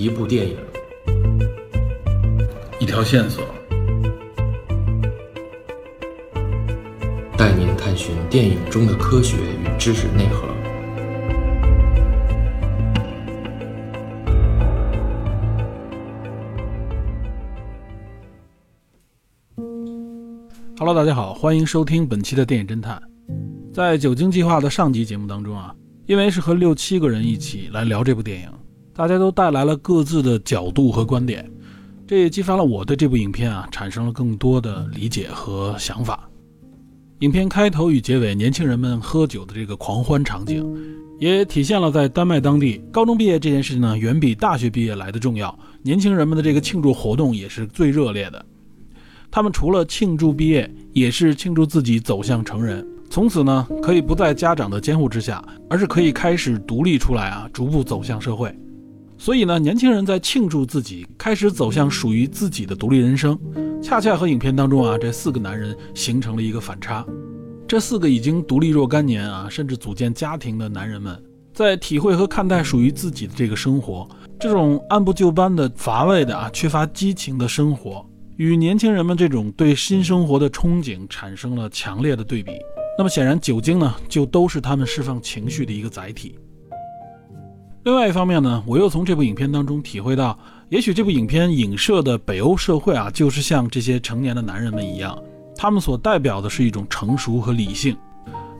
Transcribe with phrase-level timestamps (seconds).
[0.00, 0.56] 一部电影，
[2.80, 3.44] 一条线索，
[7.36, 10.48] 带您探寻电影中的科学与知识内核。
[20.78, 22.98] Hello，大家好，欢迎收听本期的电影侦探。
[23.70, 25.74] 在酒精计划的上集节目当中啊，
[26.06, 28.50] 因为是和六七个人一起来聊这部电影，
[29.00, 31.50] 大家都带来了各自的角度和观点，
[32.06, 36.28] 这也激发了我对这部影片啊产生了更多的理解和想法。
[37.20, 40.70] 影片开头与结尾，年轻人们喝酒的这个狂欢场景，
[41.18, 45.58] 也体现了在丹麦当地高中毕业这件事情呢，远比大学毕业来的重要。
[45.82, 48.44] 年轻人们的这个庆祝活动也是最热烈的。
[49.30, 58.54] 他们除了庆祝毕业，也是庆祝自己走向成人，从此呢可以不在家长的监护之下，而是可以开始独立出来啊，逐步走向社会。
[59.20, 63.38] 所以呢，年轻人在庆祝自己开始走向属于自己的独立人生，
[63.82, 67.04] 恰恰和影片当中啊这四个男人形成了一个反差。
[67.68, 78.02] 这四个已经独立若干年啊，甚至组建家庭的男人们，在体会和看待属于自己的这个生活，这种按部就班的、乏味的啊、缺乏激情的生活。
[78.38, 82.52] 与年轻人们这种对新生活的憧憬产生了强烈的对比。
[82.96, 86.38] 那么显然，酒精呢，就都是他们释放情绪的一个载体。
[87.82, 95.18] 另外一方面呢，我又从这部影片当中体会到，也许这部影片影射的北欧社会啊，就是像这些成年的男人们一样，
[95.56, 97.96] 他们所代表的是一种成熟和理性。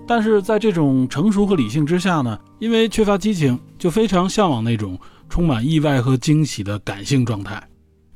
[0.07, 4.99] 但是在这种成熟和理性之下呢，因为缺乏激情，就非常向往那种
[5.29, 7.63] 充满意外和惊喜的感性状态。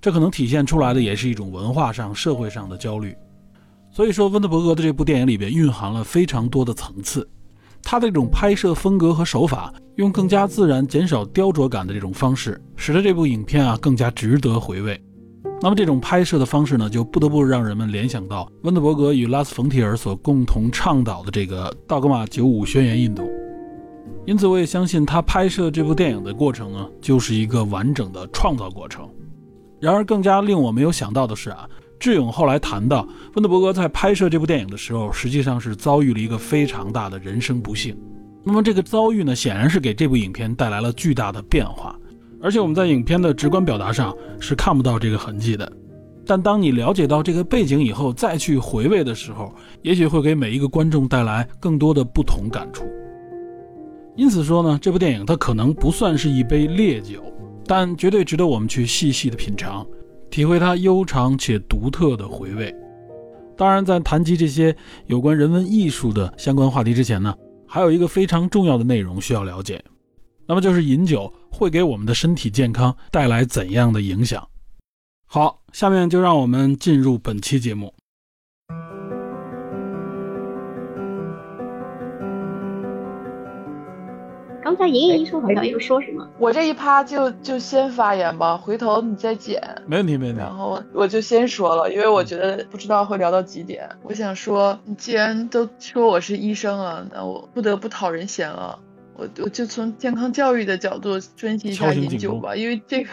[0.01, 3.15] 这可能体现出来的也是一种文化上、社会上的焦虑。
[3.91, 7.29] 所以说，温德伯格的这部电影里边蕴含了非常多的层次。
[7.85, 15.01] 他的这种拍摄风格和手法，用更加自然、减少雕琢感的这种方式，使得这部影片啊更加值得回味。
[15.61, 23.27] 那么，这种拍摄的方式呢，就不得不让人们联想到温德伯格与拉斯冯提尔所共同倡导的这个道格玛九五宣言运动。
[24.27, 29.09] 因此，我也相信他拍摄这部电影的过程呢，就是一个完整的创造过程。
[29.81, 31.69] 然而，更加令我没有想到的是啊，
[32.05, 37.97] 智勇后来谈到，温德伯格在拍摄这部电影的时候，实际上是遭遇了一个非常大的人生不幸。
[38.45, 41.99] 那么，这个遭遇呢，显然是给这部影片带来了巨大的变化。
[42.43, 45.73] 而且，我们在影片的直观表达上是看不到这个痕迹的。
[46.27, 52.85] 但当你了解到这个背景以后，再去回味的时候，也许会给每一个观众带来更多的不同感触。
[54.15, 57.25] 因此说呢，这部电影它可能不算是一杯烈酒。
[57.67, 59.87] 但绝对值得我们去细细的品尝，
[60.35, 62.75] 体会它悠长且独特的回味。
[63.57, 67.33] 当然，在谈及这些有关人文艺术的相关话题之前呢，
[67.69, 69.81] 还有一个非常重要的内容需要了解，
[70.45, 74.45] 那么就是饮酒会给我们的身体健康带来怎样的影响。
[75.25, 77.95] 好，下面就让我们进入本期节目。
[84.65, 89.61] 刚才莹莹说好像又说什么，我这一趴就就先发言吧，回头你再剪。
[89.87, 90.41] 没问题，没问题。
[90.41, 93.87] 然后我就先说了，因为我觉得不知道会聊到几点。
[94.03, 98.79] 我想说，你既然都说我是医生了，那我不得不讨人嫌了。
[99.17, 103.11] 我我就从健康教育的角度分析一下饮酒吧，因为这个，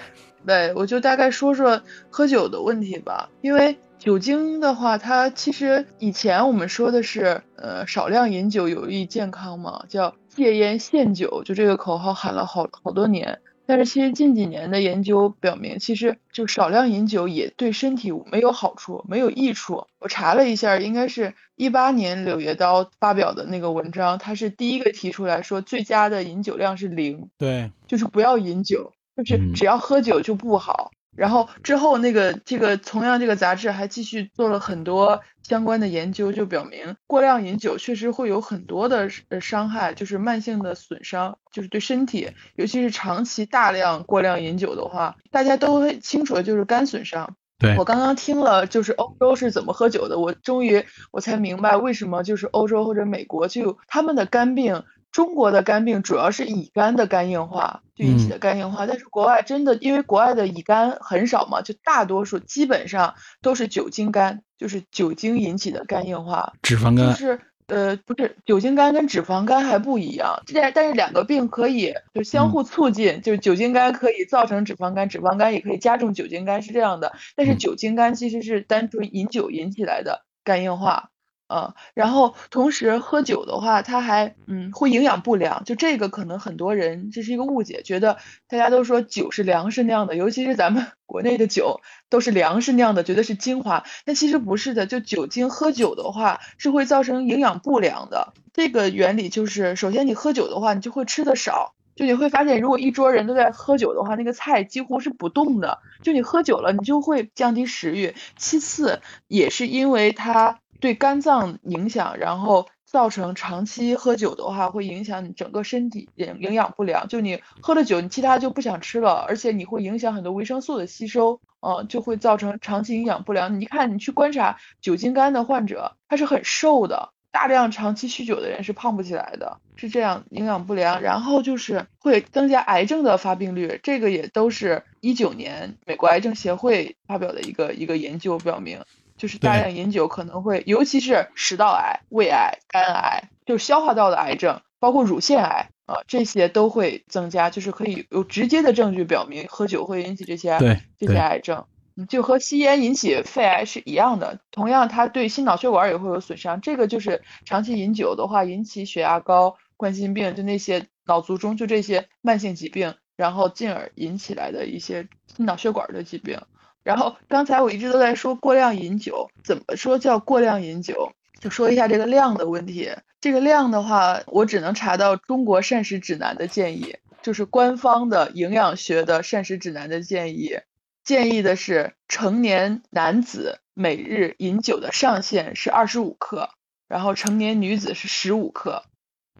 [0.47, 3.29] 对，我就大概说说喝酒的问题吧。
[3.41, 10.15] 因为酒精的话，它其实以前我们说的是，呃，少量饮酒有益健康嘛，叫。
[10.35, 19.85] 戒烟限酒，就这个口号喊了好好多年，但是其实近几年的研究表明，其实就少量饮酒也对身体没有好处，没有益处。
[19.99, 30.91] 我查了一下，应该是一八年柳叶刀发表的那个文章，他是第一个提出来说最佳的饮酒量是零，对，就是不要饮酒，就是只要喝酒就不好。
[31.15, 47.35] 然后之后那个这个同样这个杂志还继续做了很多相关的研究，就表明过量饮酒确实会有很多的呃伤害，就是慢性的损伤，就是对身体，尤其是长期大量过量饮酒的话，大家都清楚的就是肝损伤。
[47.59, 54.83] 对我刚刚听了就是欧洲是怎么喝酒的，我终于我才明白为什么就是欧洲或者美国就他们的肝病。
[55.11, 66.53] 中国的肝病主要是乙肝的肝硬化就引起的肝硬化，但是国外真的因为国外的乙肝很少嘛，就大多数基本上都是酒精肝，就是酒精引起的肝硬化。
[66.61, 77.13] 脂肪肝就是呃不是酒精肝跟脂肪肝还不一样，但但是两个病可以就相互促进，就是酒精肝可以造成脂肪肝，脂肪肝也可以加重酒精肝是这样的。
[77.35, 81.10] 但是酒精肝其实是单纯饮酒引起来的肝硬化。
[81.51, 88.17] 呃，然后同时喝酒的话，它还嗯会营养不良，就这个可能很多人这是一个误解，觉得
[88.47, 98.31] 大家都说酒是粮食酿的，尤其是咱们 国内的酒都是粮食酿的，觉得是精华，但其实不是的，就酒精喝酒的话是会造成营养不良的。
[98.53, 108.15] 这个原理就是，首先你喝酒的话，你就会吃的少，就你会发现，如果一桌人都在喝酒的话，那个菜几乎是不动的，就你喝酒了，你就会降低食欲。
[108.37, 110.60] 其次也是因为它。
[110.81, 117.07] 对肝脏影响，然后造成长期喝酒的话，会影响你整个身体营营养不良。
[117.07, 123.61] 就你喝了酒，你其他就不想吃了，而且你会影响很多维生素的吸收，嗯，就会造成长期营养不良。
[123.61, 131.01] 你看，你去观察酒精肝的患者，他是很瘦的，大量长期酗酒的人是胖不起来的，是这样营养不良。
[131.03, 138.81] 然后就是会增加癌症的发病率，这个也都是一九年美国癌症协会发表的一个一个研究表明。
[139.21, 147.51] 就是大量饮酒可能会，尤其是食道癌、胃癌、肝癌，就是消化道的癌症，包括乳腺癌啊，这些都会增加。
[147.51, 150.57] 就是可以有直接的证据表明喝酒会引起这些
[150.97, 151.67] 这些癌症，
[152.09, 154.39] 就和吸烟引起肺癌是一样的。
[154.49, 156.59] 同样，它对心脑血管也会有损伤。
[156.59, 166.41] 这个就是长期饮酒的话，引起血压高、冠心病，就那些脑卒中，就这些慢性疾病，然后进而引起来的一些心脑血管的疾病。
[166.83, 171.11] 然后刚才我一直都在说过量饮酒，怎么说叫过量饮酒？
[171.39, 172.91] 就说一下这个量的问题。
[173.19, 180.59] 这个量的话，我只能查到中国膳食指南的建议，就是官方的营养学的膳食指南的建议，
[181.03, 186.49] 建议的是成年男子每日饮酒的上限是二十五克，
[186.87, 188.83] 然后成年女子是十五克。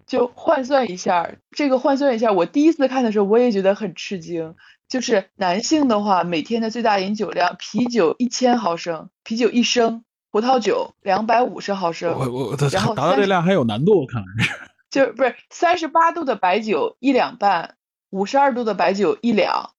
[0.08, 4.56] 就换算一下，这个换算一下，我第一次看的时候我也觉得很吃惊。
[4.92, 12.14] 就是男性的话，每天的最大饮酒量，啤酒一千毫升，啤酒一升，葡萄酒两百五十毫升。
[12.20, 14.52] 我我然后达到这量还有难度，我看来是。
[14.90, 17.78] 就不是三十八度的白酒一两半，
[18.10, 19.72] 五十二度的白酒一两，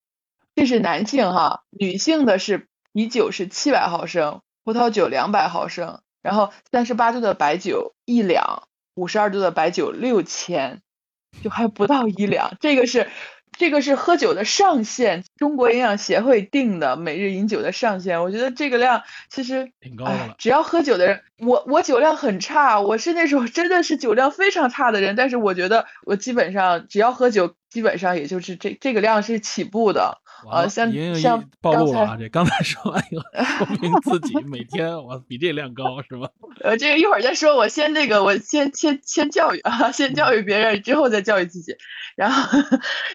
[0.55, 1.65] 这是男性哈。
[1.69, 8.63] 女性的是啤酒是七百毫升，葡萄酒两百毫升，然后三十八度的白酒一两，
[8.95, 10.81] 五十二度的白酒六千，
[11.45, 13.11] 就还不到一两，这个是。
[13.59, 18.23] 这个是喝酒的上限，中国营养协会定的每日饮酒的上限。
[18.23, 20.35] 我觉得这个量其实挺高的。
[20.39, 25.17] 只要喝酒的人，我我酒量很差，我是那种真的是酒量非常差的人。
[25.17, 30.22] 但是我觉得我基本上只要喝酒，基本上也就是这这个量是起步的。
[30.51, 32.17] 啊，像像暴露了啊！
[32.19, 33.25] 这刚才说完以后，
[33.67, 36.29] 说明 自己每天我比这量高是吧？
[36.63, 41.77] 呃，这个一会儿再说，我先那个，我先先先教育啊，先教育别人，之后再教育自己。
[42.17, 42.59] 然后，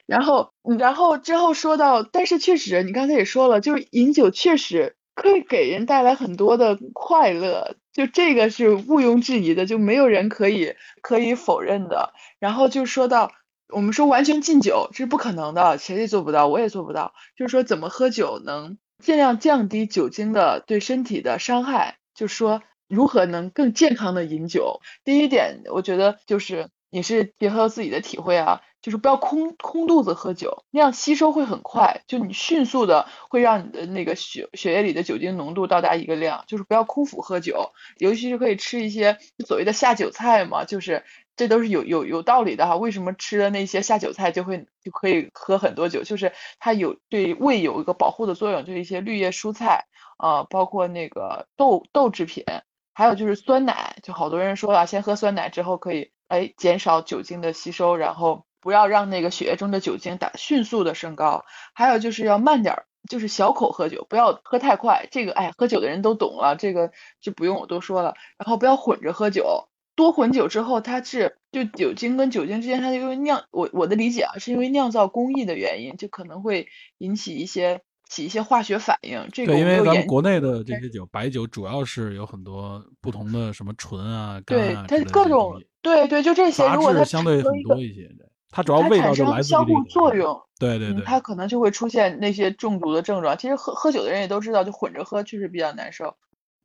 [0.06, 12.14] 然后，然后之后说到，但是确实，你刚才也说了，就是饮酒确实可以给人带来很多的快乐，就这个是毋庸置疑的，就没有人可以可以否认的。
[12.40, 13.32] 然后就说到。
[13.70, 17.14] 我们说完全禁酒这是不可能的，谁也做不到，我也做不到。
[17.36, 21.98] 就是说，怎么喝酒能尽量降低酒精的对身体的伤害？
[22.16, 24.80] 就是说，如何能更健康的饮酒？
[25.04, 41.04] 第一点，我觉得就是你是结合自己的体会啊，就是不要空空肚子喝酒，那样吸收会很快，就你迅速的会让你的那个血血液里的酒精浓度到达一个量，就是不要空腹喝酒，尤其是可以吃一些所谓的下酒菜嘛，就是。
[41.38, 46.04] 这都是有有有道理的哈，为什么吃了那些下酒菜就会就可以喝很多酒？
[46.04, 49.86] 就是它有对胃有一个保护的作用，就是一些绿叶蔬菜
[50.18, 52.44] 啊，包括那个豆豆制品，
[52.92, 65.08] 还有就是酸奶，就好多人说啊，先喝酸奶之后可以哎减少酒精的吸收，然后不要让那个血液中的酒精打迅速的升高，还有就是要慢点儿，就是小口喝酒，不要喝太快。
[65.12, 66.92] 这个哎，喝酒的人都懂了，这个
[67.22, 68.16] 就不用我多说了。
[68.40, 69.70] 然后不要混着喝酒。
[69.98, 76.68] 多混酒之后，它是就酒精跟酒精之间，它因为酿我我的理解啊，是因为酿造工艺的原因，就可能会
[77.00, 79.28] 引起一些起一些化学反应。
[79.34, 88.08] 这个因为咱们国内的这些酒，白酒主要是有很多不同的什么醇啊、对它各种对对，就这些，如果它相对很多一些，
[88.52, 90.40] 它主要味道就来自相互作用。
[90.60, 93.38] 对对对，它可能就会出现那些中毒的症状。
[93.38, 96.16] 其实喝喝酒的人也都知道，就混着喝确实比较难受。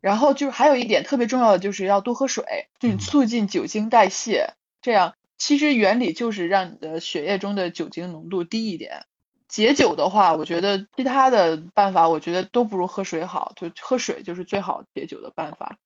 [0.03, 4.55] 然后就是还有一点特别重要的，就是要多喝水，就促进酒精代谢。
[4.83, 9.07] 这样其实原理就是让你的血液中的酒精浓度低一点。
[9.47, 15.79] 解酒的话，我觉得其他的办法，我觉得都不如喝水好，就喝水就是最好解酒的办法。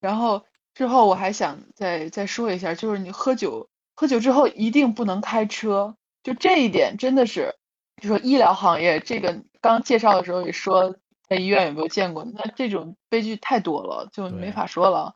[0.00, 7.54] 然后之后我还想再再说一下，就是你喝酒喝酒之后一定不能开车，就这一点真的是，
[8.02, 10.96] 就说医疗行业这个刚介绍的时候也说。
[11.30, 12.24] 在医院有没有见过？
[12.24, 15.14] 那这种悲剧太多了，就没法说了。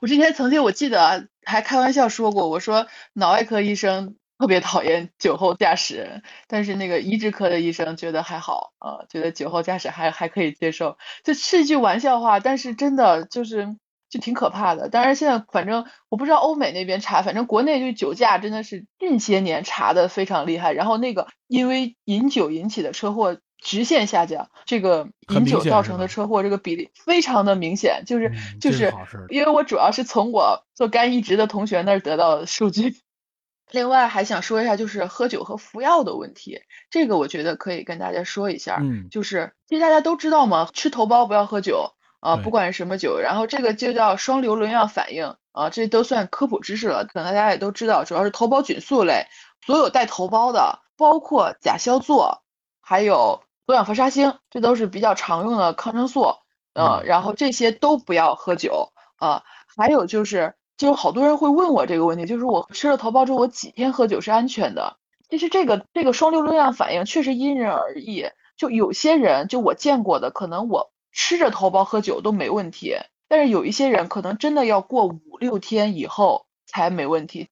[0.00, 13.76] 我之前曾经我记得啊还开玩笑说过，我说脑外科医生特别讨厌酒后驾驶，但是那个移植科的医生觉得还好啊、觉得酒后驾驶还还可以接受，就是一句玩笑话，但是真的就是
[14.08, 14.88] 就挺可怕的。
[14.88, 23.38] 当然现在反正我不知道欧美那边查，反正国内对酒驾真的是近些年查的非常厉害，然后那个因为饮酒引起的车祸。
[23.62, 28.92] 直线下降，这个饮酒造成的车祸这个比例非常的明显，就是、嗯就是
[29.28, 32.96] 因为我主要是从我做肝移植的同学那儿得到的数据。
[33.70, 38.78] 另外还想说一下，就是喝酒和服药的问题，这个我觉得可以跟大家说一下。
[38.82, 49.26] 嗯就是其实大家都知道嘛，吃头孢不要喝酒啊、对不管是什么酒，然后这个就叫双硫仑样反应啊、这都算科普知识了，可能大家也都知道，主要是头孢菌素类，
[49.64, 52.42] 所有带头孢的，包括甲硝唑，
[52.80, 56.34] 还有多氧氟沙星，这都是比较常用的抗生素，
[56.74, 59.44] 呃，嗯然后这些都不要喝酒啊、
[59.76, 64.96] 还有就是，就有好多人会问我这个问题，就是我吃了头孢之后，我几天喝酒是安全的？
[65.30, 68.26] 其实这个这个双硫仑样反应确实因人而异，
[68.56, 72.96] 就有些人就我见过的，可能我吃着头孢喝酒都没问题，
[73.28, 77.48] 但是有一些人可能真的要过五六天以后才没问题，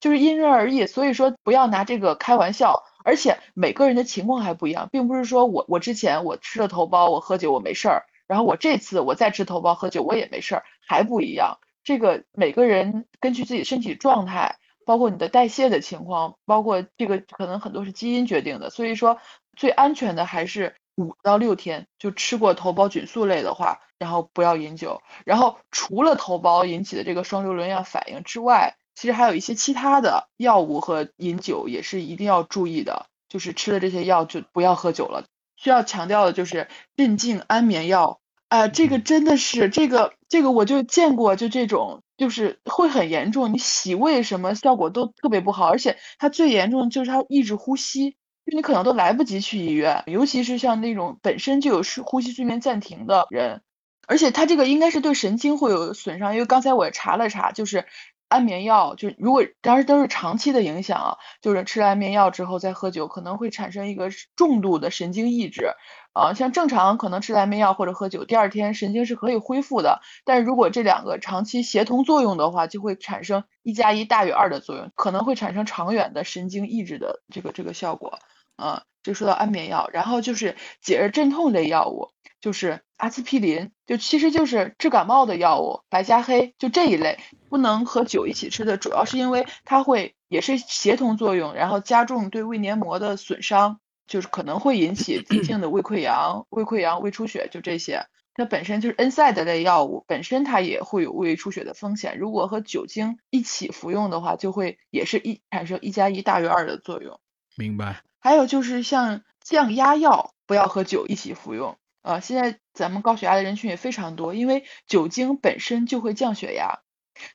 [0.00, 2.82] 就是因人而异，所以说不要拿这个开玩笑。
[3.04, 11.58] 而且每个人的情况还不一样，并不是说我我之前我吃了头孢，我喝酒我没事儿，然后我这次我再吃头孢喝酒我也没事儿，还不一样。
[11.84, 14.56] 这个每个人根据自己身体状态，
[14.86, 19.18] 包括你的代谢的情况，包括这个可能很多是基因决定的，所以说
[19.54, 25.02] 最安全的还是五到六天，就吃过头孢菌素类的话，然后不要饮酒。
[25.26, 35.24] 然后除了头孢引起的这个双硫仑样反应之外，其实还有一些其他的药物和饮酒也是一定要注意的，就是吃了这些药就不要喝酒了。
[35.56, 53.62] 需要强调的就是镇静安眠药，啊、这个真的是这个这个我就见过，就这种就是会很严重，你洗胃什么效果都特别不好，而且它最严重的就是它抑制呼吸，就你可能都来不及去医院，尤其是像那种本身就有睡呼吸睡眠暂停的人，
[54.06, 57.86] 而且它这个应该是对神经会有损伤，因为刚才我也查了查，就是
[58.34, 65.70] 安眠药，就如果当然都是长期的影响啊，就是吃了安眠药之后再喝酒，可能会产生一个重度的神经抑制。
[66.12, 70.00] 啊，像正常可能吃安眠药或者喝酒，第二天神经是可以恢复的。
[70.24, 78.18] 但是如果这两个长期协同作用的话，就会产生一加一大于二的作用，可能会产生长远的神经抑制的这个这个效果。
[78.56, 82.10] 啊，就说到安眠药，然后就是解热镇痛类药物，
[82.44, 98.04] 就是阿司匹林，就其实就是治感冒的药物，白加黑就这一类，不能和酒一起吃的，主要是因为它会也是协同作用，然后加重对胃黏膜的损伤，就是可能会引起急性的胃溃疡、胃溃疡、胃出血，就这些。
[98.34, 102.18] 它本身就是 NSAID 类药物，本身它也会有胃出血的风险。
[102.18, 107.18] 如果和酒精一起服用的话，就会也是一产生一加一大于二的作用。
[107.56, 108.02] 明白。
[108.20, 111.78] 还有就是像降压药，不要和酒一起服用。
[112.04, 116.80] 呃，现在咱们高血压的人群也非常多，因为酒精本身就会降血压。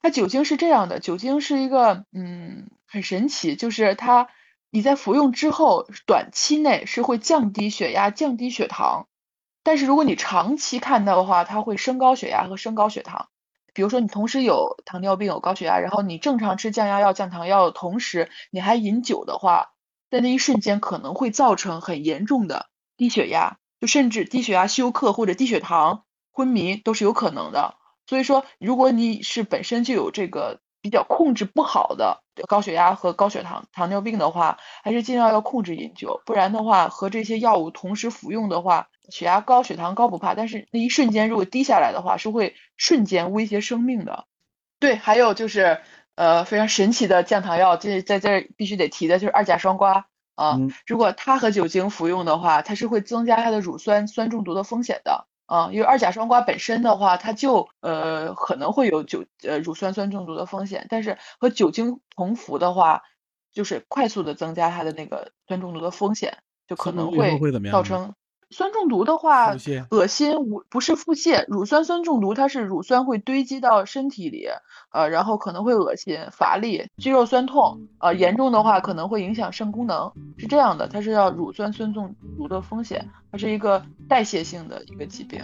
[0.03, 4.29] 它酒精是这样的，酒精是一个嗯很神奇，就是它
[4.69, 9.07] 你在服用之后，短期内是会降低血压、降低血糖，
[9.63, 13.29] 但是如果你长期看到的话，它会升高血压和升高血糖。
[13.73, 19.71] 比如说你同时有糖尿病、有高血压，然后你正常吃降压药、降糖药，同时你还饮酒的话，
[20.11, 27.75] 在那一瞬间可能会造成很严重的低血压，就甚至低血压休克或者低血糖、昏迷都是有可能的。
[28.07, 44.25] 所以说，如果你是本身就有这个比较控制不好的高血压和高血糖、糖尿病的话，还是尽量要控制饮酒，不然的话和这些药物同时服用的话，血压高、血糖高不怕，但是那一瞬间如果低下来的话，是会瞬间威胁生命的。
[44.79, 45.81] 对，还有就是
[46.15, 50.05] 呃非常神奇的降糖药，这在这儿必须得提的就是二甲双胍
[50.39, 55.27] 啊，嗯如果它和酒精服用的话，它是会增加它的乳酸酸中毒的风险的。
[55.45, 63.01] 啊，因为二甲双胍本身的话，它就呃可能会有酒呃乳酸酸中毒的风险，但是和酒精同服的话，
[63.51, 67.39] 就是快速的增加它的那个酸中毒的风险，就可能会
[67.71, 68.13] 造成
[68.51, 69.55] 酸中毒的话，
[69.91, 74.47] 恶心无不是腹泻，乳酸酸中毒它是乳酸会堆积到身体里，
[74.91, 85.41] 呃，然后可能会恶心、乏力、肌肉酸痛，呃，严重的话可能会影响肾功能，是这样的，它是要乳酸酸中毒的风险，它是一个代谢性的一个疾病。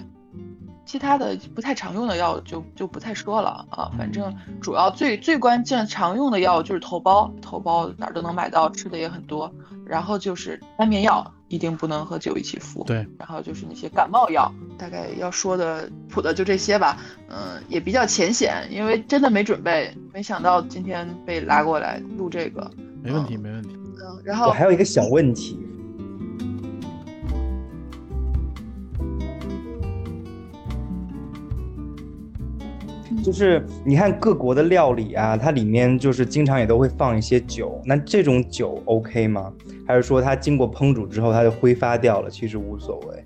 [0.86, 3.92] 其他的不太常用的药就就不太说了啊。
[3.98, 9.52] 反正主要最最关键常用的药就是头孢，头孢哪儿都能买到，吃的也很多。
[9.86, 12.84] 然后就是安眠药，一定不能和酒一起服。
[12.86, 16.98] 对，然后就是那些感冒药，大概要说的普的就这些吧。
[17.30, 22.70] 嗯，也比较浅显，因为真的没准备，没想到今天被拉过来录这个。
[23.04, 23.70] 没问题，没问题。
[23.76, 25.60] 嗯，然后我还有一个小问题。
[33.24, 39.52] 就是你看各国的料理啊，它里面就是经常也都会放一些酒，那这种酒 OK 吗？
[39.88, 43.26] 还是说它经过烹煮之后它就挥发掉了，其实无所谓？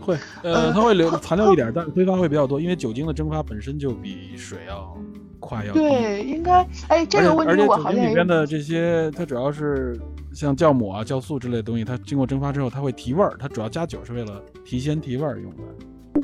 [0.00, 4.96] 会，呃，它会留残留一点，但是挥发会比较多，因为酒精的蒸发本身就比水要
[5.38, 9.98] 快要对，应该，哎，这个问题我好像里边的这些，它主要是
[10.32, 15.62] 像酵母啊、酵素之类的东西，它经过蒸发之后，它会提味儿，它主要加酒是为了提鲜提味儿用的。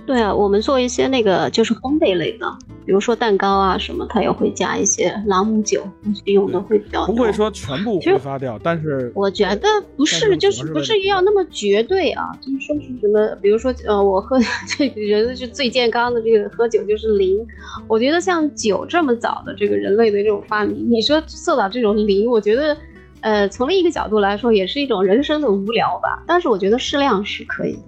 [0.06, 2.46] 对啊，我们做一些那个就是烘焙类的，
[2.84, 5.82] 比如说蛋糕啊什么，它也会加一些朗姆酒，
[6.24, 7.14] 用的会比较多。
[7.14, 14.38] 不会说全部挥发掉，但是我觉得不是，就是不至于要那么绝对啊，就是说是什么，比如说呃，我喝
[14.76, 17.38] 这个人是最健康的，这个喝酒就是零。
[17.86, 22.76] 我觉得像酒这么早的这个人类的这种发明，你说做到这种零，我觉得
[23.20, 26.22] 呃，从另一个角度来说，也是一种人生的无聊吧。
[26.26, 27.82] 但是我觉得适量是可以的。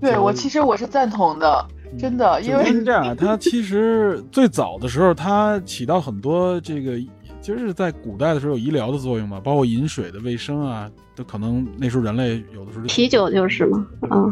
[0.00, 1.66] 对我其实我是赞同的，
[1.98, 6.98] 真的，因为是这样，它其实最早的时候，它起到很多这个，
[7.40, 14.26] 就是在古代的时候有医疗的作用嘛，包括饮水的卫生啊，都可能那时候人类有的时候啤酒就是嘛，啊，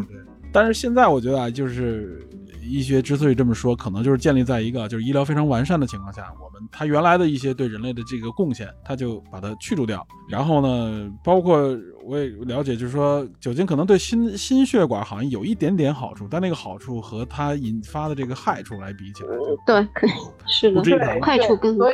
[0.52, 2.20] 但是现在我觉得啊，就是。
[2.68, 10.06] 医学之所以这么说，可能就是建立在一个就是医疗非常完善的情况下，我们它原来的一些对人类的这个贡献，它就把它去除掉。
[10.28, 11.58] 然后呢，包括
[12.04, 19.88] 我也了解，就是说酒精可能对心心血管好像有一点点好处，但那个好处和它引发的这个害处来比起来，对，
[20.46, 21.90] 是的，坏处更多，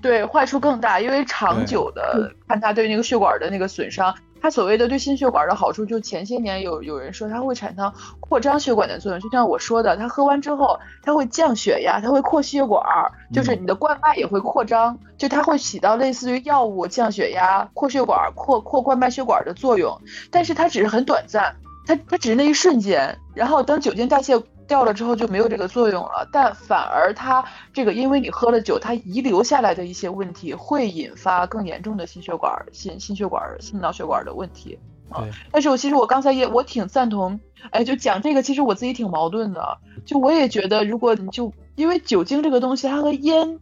[0.00, 4.14] 对，坏处更大，因为长久的看它对那个血管的那个损伤。
[4.44, 12.84] 它所谓的对心血管的好处，就前些年有有人说它会产生扩张血管的作用，就像我说的，它喝完之后它会降血压，它会扩血管，
[13.32, 19.98] 就是你的冠脉也会扩张，就它会起到类似于药物降血压、扩血管、扩扩冠脉血管的作用，
[20.30, 21.56] 但是它只是很短暂，
[21.86, 24.38] 它它只是那一瞬间，然后等酒精代谢。
[24.66, 34.78] 掉了之后就没有这个作用了，但反而它这个，因为你喝了酒，它遗留下来的一些问题会引发更严重的心血管、心心血管、心脑血管的问题
[35.10, 35.24] 啊。
[35.52, 37.38] 但是我其实我刚才也我挺赞同，
[37.70, 39.78] 哎，就讲这个，其实我自己挺矛盾的。
[40.06, 43.58] 就我也觉得，如果你就因为酒精这个东西，它和烟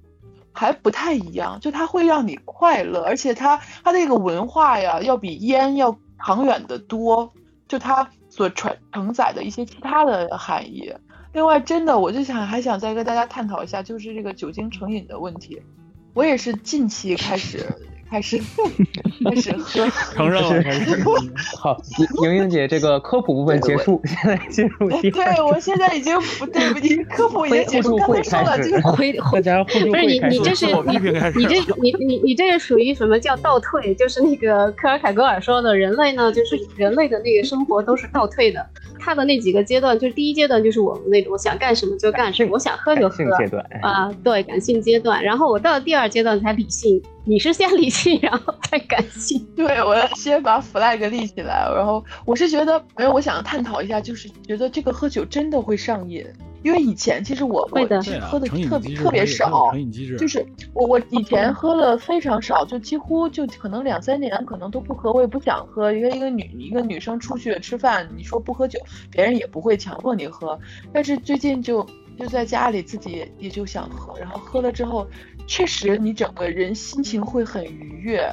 [0.52, 7.32] 还不太一样，就它会让你快乐，而且它它这个文化呀，要比烟要长远的多，
[7.66, 8.08] 就它。
[8.32, 10.90] 所承承载的一些其他的含义。
[11.34, 15.60] 另外，真的，我就想还想再跟大家探讨一下，就是这个酒精成瘾的问题。
[16.14, 17.66] 我也是近期开始。
[18.12, 18.38] 开始
[19.24, 20.62] 开始喝， 承认了。
[21.58, 21.80] 好，
[22.22, 24.90] 莹莹姐，这个科普部分结束，现在 进入。
[24.90, 27.96] 对，我现在已经不对不起，科普已经结束。
[27.96, 30.98] 刚才说了，就是回大家互助不是你，你这是你
[31.36, 33.94] 你这你你你这是属于什么叫倒退？
[33.94, 38.62] 就是那个科尔凯格尔说的，人类呢，就是人类的那个生活都是倒退的。
[39.04, 43.24] 他的那几个阶段，就是第一阶段就是我们那种想干什么就干什么，我想喝就喝
[43.80, 45.24] 啊，对，感性阶段。
[45.24, 47.02] 然后我到了第二阶段才理性。
[47.24, 49.46] 你是先理性，然后再感性。
[49.54, 56.26] 对，我要先把 flag 立起来，然后我是觉得，没有，我想探讨一下，就是觉得这个喝酒真的会上瘾，
[56.64, 59.72] 因为以前其实我我其实喝的特别特别少，
[60.18, 68.80] 就是我我以前喝了非常少，就几乎就可能两三年可能都不喝，我也不想喝，因为一个女一个女生出去吃饭，你说不喝酒，
[69.10, 70.58] 别人也不会强迫你喝，
[70.92, 71.86] 但是最近就
[72.18, 75.06] 就在家里自己也就想喝，然后喝了之后。
[75.46, 78.26] 确实，你整个人心情会很愉悦，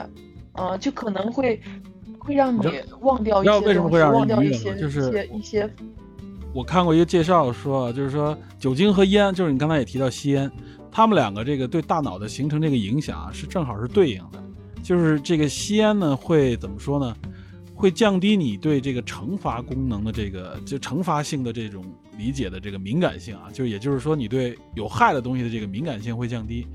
[0.53, 1.61] 呃，就可能会
[2.17, 2.61] 会让你
[3.01, 5.69] 忘掉一些为什么会让忘掉一些就是一些。
[6.53, 10.49] 我看过一个介绍说，就是说酒精和烟，就是你刚才也提到吸烟，
[10.91, 14.43] 他们两个这个对大脑的形成这个影响是正好是对应的。
[14.81, 17.15] 就是这个吸烟呢，会怎么说呢？
[17.75, 21.85] 会降低你对这个惩罚功能的这个就惩罚性的这种
[22.17, 26.67] 理解的这个敏感性啊，就也就是说你对有害的东西的这个敏感性会降低。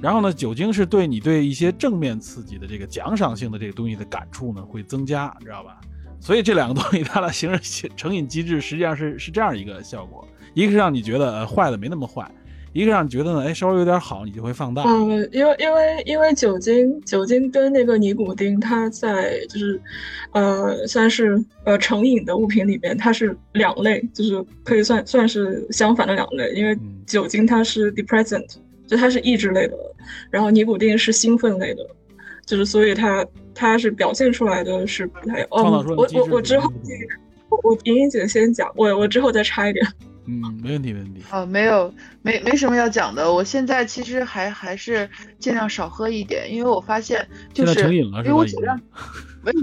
[0.00, 5.80] 然后呢，酒精是对你对一些正面刺激的这个奖赏性的这个东西的感触呢会增加，知道吧？
[6.20, 12.28] 所以这两个东西它的形成成瘾机制实际上是是这样一个效果：一个是让你觉得坏的没那么坏，
[12.72, 14.84] 一一个让你觉得呢，哎，稍微有点好，你就会放大。
[14.84, 19.80] 嗯，因为因为因为酒精酒精跟那个尼古丁，它在就是
[20.32, 26.52] 呃算是呃成瘾的物品里面，它是两类，就是可以算算是相反的两类。
[26.54, 28.46] 因为酒精它是 depressant，
[28.86, 29.76] 就它是抑制类的，
[30.30, 31.86] 然后尼古丁是兴奋类的，
[32.46, 35.84] 就是所以它它是表现出来的是不太哦。
[35.86, 36.72] 我我我之后
[37.48, 39.86] 我我莹莹姐先讲，我我之后再插一点。
[40.30, 41.22] 嗯，没问题，没问题。
[41.30, 41.90] 啊，没有，
[42.20, 43.32] 没没什么要讲的。
[43.32, 48.78] 我现在其实还还是尽量少喝一点，因为我发现就是成瘾了，因为我尽量，
[49.42, 49.58] 没有，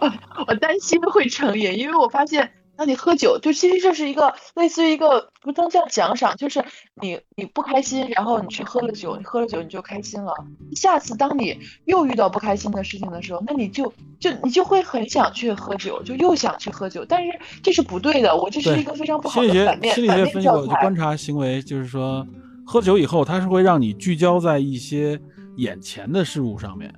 [0.48, 2.50] 我担心会成瘾，因为我发现。
[2.80, 6.64] 那你喝酒，就其实这是一个类似于一个不能叫奖赏，就是
[7.02, 10.32] 你你不开心，然后你去喝了酒，你喝了酒你就开心了。
[10.74, 17.04] 下次当你又遇到不开心的事情的时候，那你就就你就会很想去喝酒，就又想去喝酒。
[17.06, 22.26] 但是这是不对的，我这是一个非常不好的反面心理学分析过，就观察行为，就是说
[22.64, 25.20] 喝酒以后，它是会让你聚焦在一些
[25.58, 26.90] 眼前的事物上面，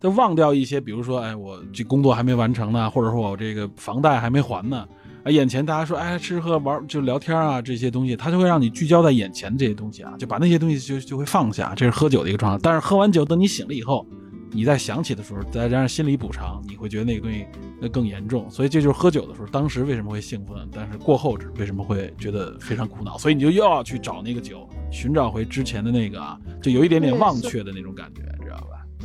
[0.00, 4.86] 就忘掉一些，比如说，哎，我这工作还没完成呢，或者说我这个房贷还没还呢。
[5.26, 12.60] 啊，眼前大家说，哎，吃喝玩就聊天啊，这些东西，它就会让你聚焦在眼前这些东西啊，就把那些东西就就会放下，这是喝酒的一个状态。
[12.62, 14.06] 但是喝完酒，等你醒了以后，
[14.52, 17.44] 你再想起的时候，再加上心理补偿，你会觉得那个东西
[17.80, 18.48] 那更严重。
[18.48, 23.18] 所以这就是喝酒的时候，当时为什么会兴奋，但是过后为什么会觉得非常苦恼。
[23.18, 28.22] 所以你就又要去找那个酒，寻找回之前的那个啊，就有一点点忘却的那种感觉。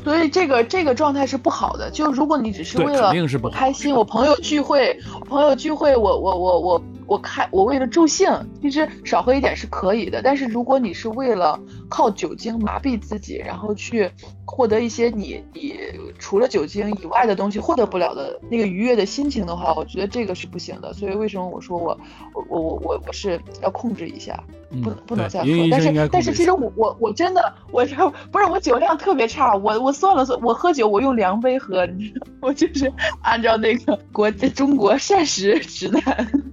[0.04, 1.90] 所以这个这个状态是不好的。
[1.92, 10.22] 就如果你只是为了我开心，我朋友聚会，朋友聚会，我我我我我开，我为了助兴，其实少喝一点是可以的。
[10.22, 14.10] 但是如果你是为了靠酒精麻痹自己，然后去
[14.46, 15.78] 获得一些你你
[16.18, 20.94] 除了酒精以外的东西获得不了的那个愉悦的心情的话，我觉得这个是不行的。
[20.94, 22.00] 所以为什么我说我
[22.34, 24.42] 我我我我是要控制一下。
[24.82, 27.86] 不能不能再喝，但是但是其实我我我真的我
[28.32, 32.90] 不是我酒量特别差，我我算了算，我喝酒我用量杯喝，你知道， 我就是
[33.22, 36.02] 按照那个国中国膳食指南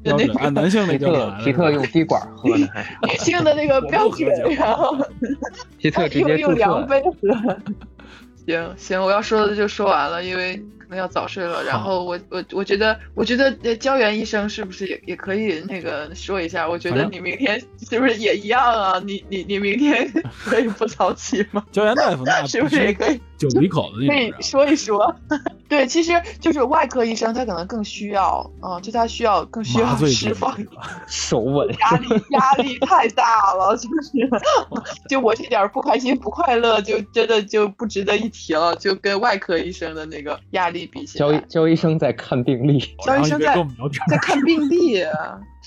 [0.02, 2.58] 的那个，男性那个皮特用滴管喝的，
[3.06, 4.96] 女性的那个标准，然后
[5.78, 7.58] 皮特直接用量杯喝。
[8.46, 10.62] 行行，我要说的就说完了，因为。
[10.88, 16.66] 可能要早睡了，然后我我我觉得，我觉得胶原医生是不是也也可以那个说一下？
[16.66, 18.98] 我觉得你明天是不是也一样啊？
[19.04, 20.10] 你你你明天
[20.46, 21.62] 可以不早起吗？
[21.70, 23.20] 胶原大夫那 是不是也可以？
[23.38, 24.08] 酒鼻口的那种。
[24.08, 25.14] 可以说一说。
[25.68, 30.56] 对，其实就是外科医生，他可能更需要，嗯，就他需要更需要释放
[31.06, 34.10] 手 稳，压力压力太大了，就是，
[35.10, 41.38] 就我这点不开心不快乐，就真的就不值得一提了，就跟外科医生的那个压力比起来。
[41.38, 43.54] 焦焦医生在看病历，焦医生在
[44.08, 45.04] 在看病历，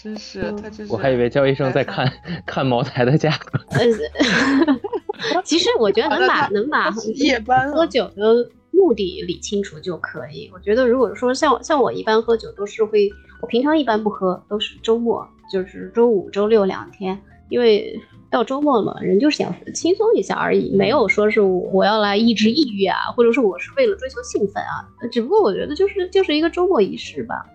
[0.02, 0.92] 真是他真是。
[0.92, 2.12] 我还以为焦医生在看
[2.48, 3.60] 看茅台的价格。
[5.46, 8.50] 其实我觉得能把能把夜班喝酒的。
[8.74, 10.50] 目的理清楚就可以。
[10.54, 17.94] 我觉得，如果说像像我一般喝酒都是会，我平常一般不喝，都是周末，就是周五、周六两天，因为
[18.32, 24.88] 到周末嘛，人就是想轻松一下而已，没有说是我要来抑制抑郁啊，或者是我是为了追求兴奋啊。
[25.12, 27.46] 只不过我觉得就是就是一个周末仪式吧。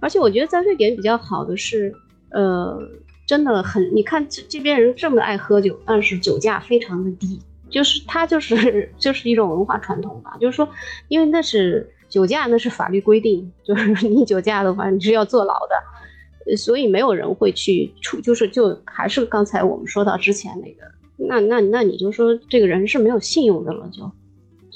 [0.00, 1.94] 而且我觉得在瑞典比较好的是，
[2.32, 2.76] 呃，
[3.26, 7.40] 真的很，你看这这边人这么爱喝酒，但是酒价非常的低。
[7.68, 10.68] 就是它就是 就是一种文化传统吧，就是说，
[11.08, 20.86] 因为那是酒驾，那是法律规定，就是你酒驾的话你是要坐牢的，所以没有人会去处，就是就还是刚才我们说到之前那个，
[21.16, 24.08] 那那那你就说这个人是没有信用的了，就，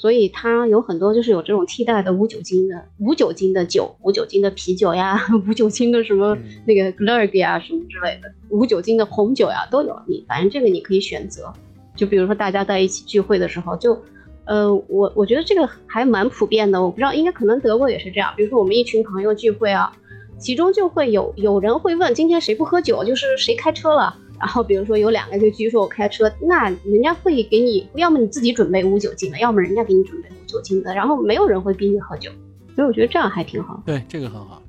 [0.01, 6.35] 所以它有很多就是有这种替代的无酒精的无酒精的酒，无酒精的啤酒呀， 无酒精的什么
[6.65, 11.53] 那个 g l e r g 呀什么之类的，无酒精的红酒呀都有，你反正这个你可以选择。
[11.95, 14.01] 就比如说大家在一起聚会的时候，就，
[14.45, 16.81] 呃，我我觉得这个还蛮普遍的。
[16.81, 18.33] 我不知道，应该可能德国也是这样。
[18.35, 19.91] 比如说我们一群朋友聚会啊，
[20.39, 24.17] 其中就会有有人会问今天谁不喝酒，就是谁开车了。
[24.41, 30.95] 然后比如说有两个就据说我开车，那人家会给你，要么你自己准备无酒精的，要么人家给你准备无酒精的。
[30.95, 32.31] 然后没有人会逼你喝酒，
[32.75, 33.83] 所以我觉得这样还挺好。
[33.85, 34.59] 对，这个很好。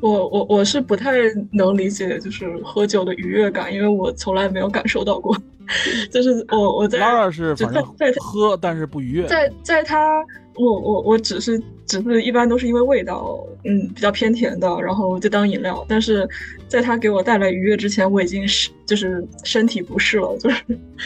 [0.00, 1.12] 我我我是不太
[1.52, 5.34] 能理解，就是喝酒的愉悦感，因为我从来没有感受到过。
[6.12, 9.26] 就是我我在拉拉是反正在喝，但是不愉悦。
[9.26, 10.22] 在在他，
[10.58, 15.84] 我我我只是只是一般都是因为味道，嗯，比较偏甜的，然后就当饮料。
[15.88, 16.28] 但是
[16.68, 20.62] 在他给我带来愉悦之前，我已经是就是身体不适了，就是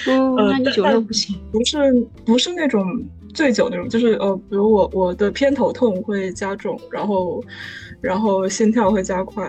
[0.06, 1.76] 嗯，那你酒量不行，不是
[2.24, 2.84] 不是那种
[3.34, 7.42] 醉酒那种，就是呃，比如我我的偏头痛会加重，然后
[8.00, 9.48] 然后心跳会加快。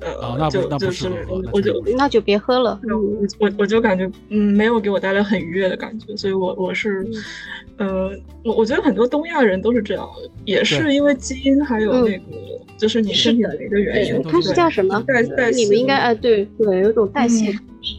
[0.00, 2.80] 呃，那不就就那不适合喝那我就那就别喝了。
[2.84, 7.04] 我我我就感觉嗯没有给我带来很愉悦的感觉，所以我我是，
[7.78, 8.10] 呃，
[8.44, 10.08] 我我觉得很多东亚人都是这样，
[10.44, 12.22] 也是因为基因还有那个
[12.76, 15.02] 就是你身体的一个原因，对它是叫什么？
[15.06, 17.52] 代代谢你们应该哎，对对，有种代谢。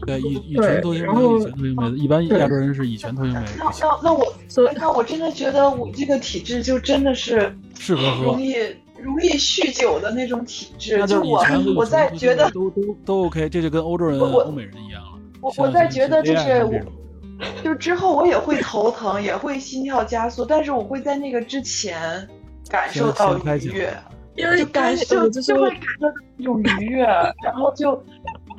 [0.06, 8.40] 对乙乙对醛头型然后酶、乙醛头型酶，一般亚洲人是乙醛头型酶那，那那我所以那我真的觉得我这个体质就真的是适合喝容。
[8.40, 8.54] 易
[9.02, 10.98] 容易酗酒的那种体质。
[10.98, 11.42] 那就我
[11.74, 15.18] 我在觉得都都都 OK，这就跟欧洲人、欧美人一样了。
[15.40, 16.78] 我我在觉得就是我
[17.64, 22.28] 就之后我也会头疼，也会心跳加速，但是我会在那个之前
[22.68, 23.92] 感受到愉悦，
[24.36, 27.04] 因为就感受就就就会感受到那种愉悦，
[27.42, 28.02] 然后就。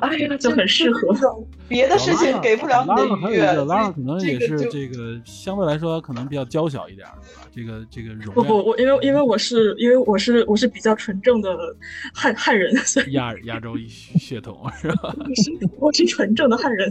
[0.02, 1.16] 哎呀，就很适合
[1.68, 7.48] 别的事情给不了你拉的愉悦拉还有一个，拉拉可能也是这个相对来说可能比较娇小一点儿，对吧？
[7.56, 11.58] 这个这个容不不，我因为因为我是因为我是我是比较纯正的
[12.14, 15.16] 汉汉人，所以亚亚洲血统是吧？
[15.18, 16.90] 我是我是纯正的汉人，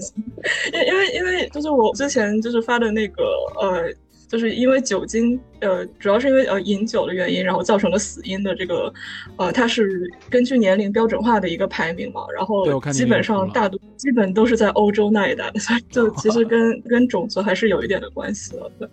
[0.72, 3.22] 因因为因为就是我之前就是发的那个
[3.60, 3.92] 呃，
[4.30, 8.92] 就是因为酒精呃，主要是因为呃饮酒的原因，然后造成了死因的这个
[9.36, 18.86] 呃，它是根据年龄标准化的一个排名嘛，然后基本上大多基本都是在欧洲那一带， 所以就其实跟 跟种族还是有一点的关系的，对。
[18.86, 18.88] 对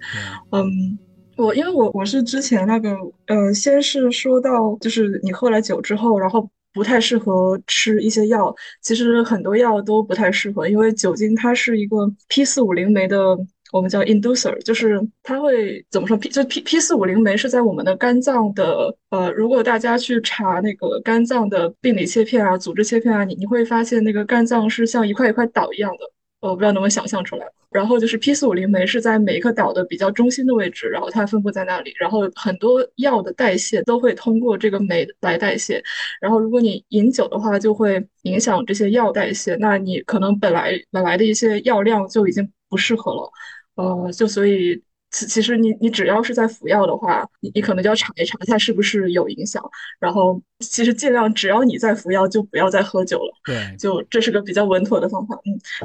[0.54, 0.98] 嗯，
[1.36, 2.90] 我因为我我是之前那个
[3.28, 13.38] 呃，先是说到就是你喝了酒之后，然后不太适合吃一些药，其实很多药都不太适合，因为酒精它是一个 P 四五零酶的。
[13.78, 26.00] 我们叫 inducer，就是它会怎么说？P 就 P P 四五零酶是在我们的肝脏的呃，如果大家去查那个肝脏的病理切片啊、组织切片啊，你你会发现那个肝脏是像一块一块岛一样的。
[26.40, 27.46] 我不知道能不能想象出来。
[27.72, 31.94] 然后就是 P 四五零酶是在每一个岛的比较中心的位置，然后它分布在那里。
[32.00, 35.84] 然后很多药的代谢都会通过这个酶来代谢。
[36.22, 39.56] 然后如果你饮酒的话，就会影响这些药代谢。
[39.56, 43.30] 那你可能本来本来的一些药量就已经不适合了。
[43.78, 49.64] 呃，就所以其其实你你只要是在服药的话，你你可能就要查一查它是不是有影响。
[50.00, 53.34] 然后其实尽量只要你在服药，就不要再喝酒了。
[53.46, 55.40] 对，就这是个比较稳妥的方法，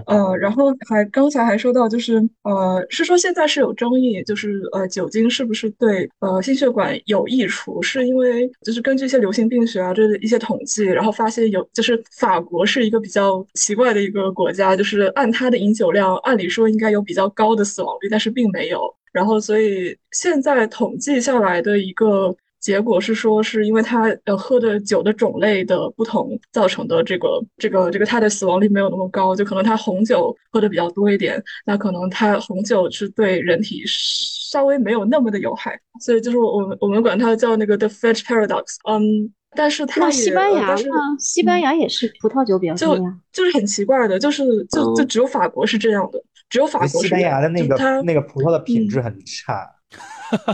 [0.06, 7.80] 嗯，呃，然后还刚才还说到，就是呃，是说现在是有争议，就是呃，酒精是不是对呃心血管有益处？
[7.82, 18.80] 是因为就是根据一些流行病学啊，这一些统计，然后发现有，就是法国是一个比较奇怪的一个国家，就是按它的饮酒量，按理说应该有比较高的死亡率，但是并没有。
[19.12, 40.94] 然后，所以现在统计下来的一个结果是说，是因为他呃喝的酒的种类的不同造成的这个这个这个他的死亡率没有那么高，就可能他红酒喝的比较多一点，那可能他红酒是对人体稍微没有那么的有害，所以就是我们我们管它叫那个 the fetch paradox，嗯，但是它也西班牙但是呢？
[41.18, 43.14] 西班牙也是葡萄酒比较就多呀。
[43.32, 49.68] 就是很奇怪的，就是就就嗯只有法国是这样的，只有法国西班是这样牙的那个那个葡萄的品质很差，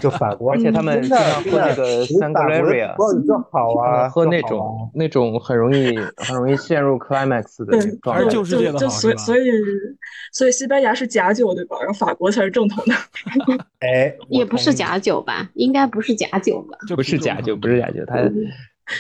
[0.01, 8.25] 就法国，而且他们真的经常喝那个 Sangria 葡萄酒好啊，喝那种那种很容易很容易陷入 climax 的状态。
[8.25, 9.51] 还是旧世界的就是吧所以所以
[10.33, 11.77] 所以西班牙是假酒对吧？
[11.81, 12.95] 然后法国才是正统的。
[13.81, 15.49] 哎，也不是假酒吧？
[15.55, 16.79] 应该不是假酒吧？
[16.89, 18.17] 就不是假酒，不是假酒，它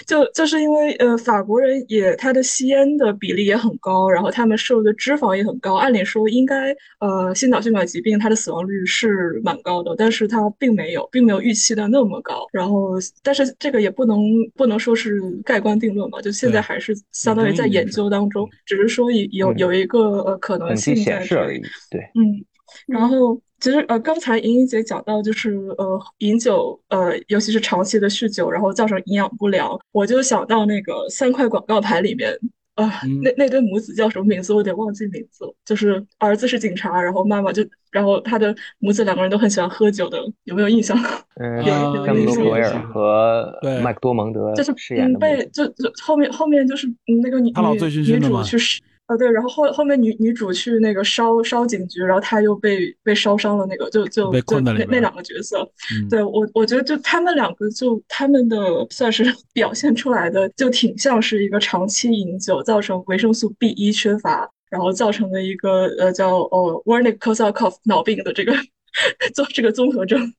[0.07, 5.75] 就就是因为呃，法国人也他的吸烟的比例也很高，然后他们摄入的脂肪也很高。
[5.75, 12.47] 按理说应该呃，心脑血管疾病它的死亡率是蛮高的，但是它并没有，并没有预期的那么高。
[12.53, 14.19] 然后，但是这个也不能
[14.55, 21.61] 不能说是盖棺定论吧，就现在还是相当于在研究当中，只是说有有一个呃可能性在这里。
[21.91, 22.45] 对，嗯，
[22.87, 32.39] 然后其实呃，刚才莹莹姐讲到，就是呃，饮酒呃，尤其是长期的酗酒，然后造成营养不良，我就想到那个三块广告牌里面。
[32.75, 34.53] 啊、嗯那那对母子叫什么名字？
[34.53, 35.53] 我有点忘记名字了。
[35.65, 40.97] 就是儿子是警察，然后妈妈就，然后他的母子两个人都很喜欢喝酒的，有没有印象？
[41.43, 55.63] 嗯，有啊山姆罗尔和对麦克多蒙德就是饰演嗯被就就后面后面就是嗯那个女女他老醉醺醺女的嘛主去试呃对，然后后后面女女主去那个烧烧警局，然后她又被被烧伤了，那个就就那那两个角色，
[55.95, 58.57] 嗯对我我觉得就他们两个就他们的
[58.91, 68.53] 算是 表现出来的就挺像是一个长期饮酒造成维生素 B 一缺乏，然后造成的一个呃叫呃 Wernicke-Korsakoff 脑病的这个
[69.35, 70.33] 做这个综合症。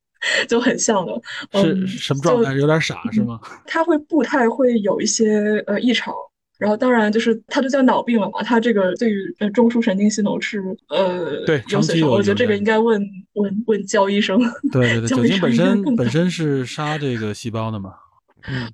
[0.49, 1.13] 就很像的，
[1.53, 2.53] 是嗯什么状态？
[2.55, 3.39] 有点傻是吗？
[3.65, 6.13] 他会步态会有一些呃异常，
[6.59, 13.01] 然后当然就是它就叫脑病了嘛，它这个对于呃中枢神经系统是呃对有有损伤，我觉得这个应该问
[13.33, 14.37] 问问焦医生。
[14.71, 17.93] 对对对， 焦酒精本身本身是杀这个细胞的嘛。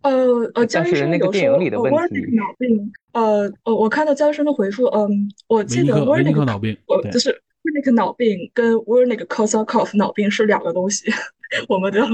[0.03, 0.11] 呃
[0.53, 5.09] 呃，江但是医生有那个电影里的问题 Wernicke 脑病，呃呃，我看到江医生的回复，嗯，
[5.47, 7.29] 我记得维尼克维尼克 Wernicke 脑病对呃就是
[7.63, 11.11] Wernicke 脑病跟 Wernicke Korsakoff 脑病是两个东西，
[11.67, 12.05] 我们都要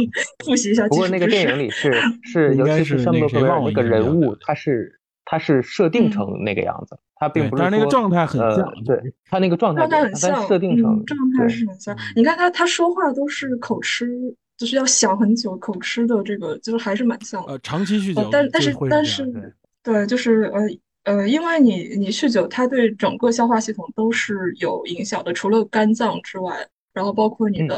[0.45, 1.27] 复习一下不过那个。
[1.27, 4.97] 电影里是是，尤应该其是那个谁格尔那个忘了一个人人物，他是
[5.31, 11.95] 他是设定嗯成那个样子，他并不是说但是那个状态很呃像对他那个状态状态很像，设定嗯，成状态是很像。
[11.95, 14.09] 嗯你看他他说话都是口吃，
[14.57, 17.53] 就是要想很久，口吃的这个就是还是蛮像的。
[17.53, 20.51] 呃，长期酗酒，呃但但是但是对，就是
[21.05, 26.53] 呃呃，因为你你酗酒，它对整个消化系统都是有影响的，除了肝脏之外，
[26.93, 27.77] 然后包括你的、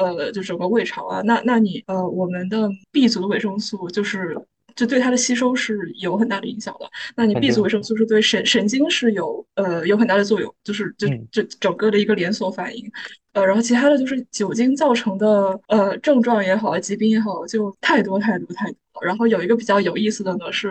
[0.00, 4.34] 呃，就整个胃肠啊，那那你呃，我们的 B 族的维生素就是。
[4.74, 6.88] 就对它的吸收是有很大的影响的。
[7.16, 12.90] 那你 B 族维生素是对神神经是有呃有很大的作用，就是就嗯这整个的一个连锁反应。
[13.32, 19.06] 呃，然后其他的就是酒精造成的呃症状也好，疾病也好，就太多太多太多了。
[19.06, 20.70] 然后有一个比较有意思的呢是，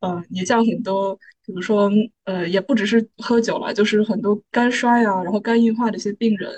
[0.00, 1.14] 呃，你像很多，
[1.46, 1.88] 比如说
[2.24, 6.50] 呃，也不只是喝酒了，就是很多肝衰啊，然后肝硬化的一些病人，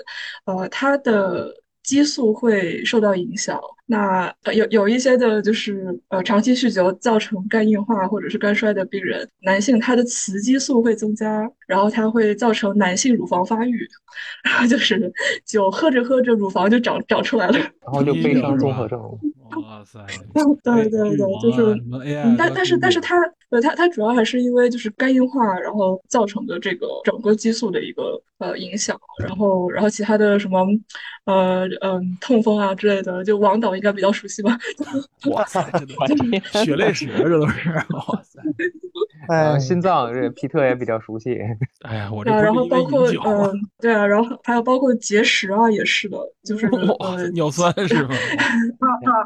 [0.45, 1.53] 呃，他的
[1.83, 3.59] 激素会受到影响。
[3.85, 13.87] 那呃有有一些的就是呃长期酗酒造成肝硬化或者是肝衰的病人，男性他的雌激素会增加，然后它会造成男性乳房发育，
[14.45, 15.11] 然后就是
[15.45, 17.57] 酒喝着喝着乳房就长长出来了。
[17.57, 18.99] 然后就悲伤综合症。
[19.61, 19.99] 哇塞，
[20.63, 23.15] 对对对，就是什么 AI，嗯，但但是但是它，
[23.49, 30.65] 呃，它它主要还是因为就是肝硬化，然后造成的这个整个激素的一个呃影响，然后然后其他的什么，
[31.25, 34.57] 呃嗯痛风啊之类的，就王导应该比较熟悉吧？
[35.31, 35.63] 哇塞，
[36.07, 36.25] 这都
[36.63, 38.39] 血泪史啊，这都是，哇塞，
[39.29, 41.39] 哎呃，，心脏这皮特也比较熟悉。
[41.83, 46.67] 哎呀，我这啊，然后包括嗯，对啊，然后还有包括结石啊，也是的，就是
[47.33, 48.09] 尿酸是吗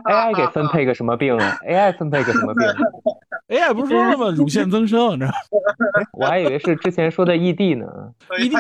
[0.06, 2.68] AI 给分配个什么病啊？AI 分配个什么病
[3.50, 4.30] ？？AI 不是说了吗？
[4.38, 5.34] 乳腺增生，你知道吗？
[6.14, 7.86] 我还以为是之前说的 ED 呢。
[8.40, 8.60] 一定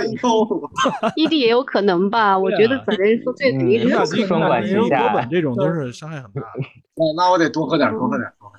[1.15, 2.37] 异地也有可能吧？
[2.37, 4.63] 我觉得本人说这个肯定是嗯有可能双管。
[4.65, 6.47] 齐下这种都是伤害很大的。
[6.95, 8.55] 那那我得多喝点，多喝点，多喝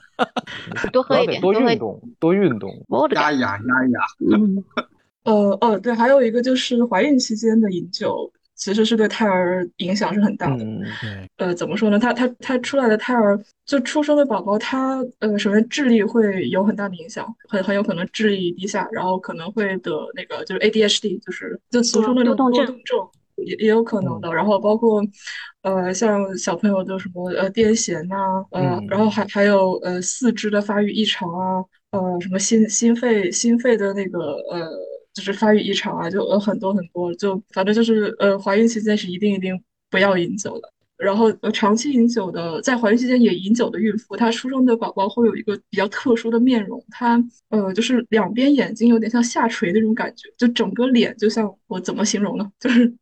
[0.78, 1.52] 点， 多喝一点，多。
[1.52, 2.70] 运动，多运动。
[3.14, 4.00] 压一压，压一压。
[4.36, 4.64] 嗯，
[5.24, 10.64] 呃呃，对，还有一个就是怀孕期间的饮酒，其实是对胎儿影响是很大的。
[10.64, 11.98] 嗯，对，呃，怎么说呢？
[11.98, 22.98] 他他他出来的胎儿，就出生的宝宝，他呃，首先智力会有很大的影响，很很有可能智力低下，然后可能会得那个就是 ADHD，就是就俗称的那种多动症多动症，
[23.44, 24.32] 也也有可能的。
[24.32, 25.02] 然后包括
[25.62, 28.16] 呃，像小朋友的什么呃癫痫呐、
[28.50, 34.18] 呃，嗯然后还还有呃四肢的发育异常啊，呃，什么心心肺心肺的那个
[34.50, 34.68] 呃。
[35.14, 40.72] 就是发育异常啊，就呃很多很多，就反正就是呃怀孕期间是一定一定不要饮酒的。
[40.98, 52.50] 然后呃，长期饮酒的，在怀孕期间也饮酒的孕妇，她出生的宝宝会有一个比较特殊的面容，她呃，就是两边眼睛有点像下垂的那种感觉，就整个脸就像我怎么形容呢？
[52.58, 52.92] 就是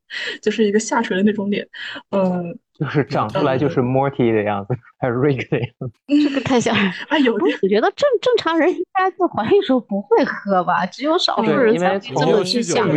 [0.43, 1.67] 就是一个下垂的那种脸，
[2.11, 2.43] 呃，
[2.79, 5.91] 就是长出来就是 Morty 的样子，还是 Rick 的样子。
[6.07, 6.93] 这个太像人。
[7.09, 12.89] 啊有点我觉得正正常人应该在怀孕时候不会喝吧，只有少数，人才会这么去想。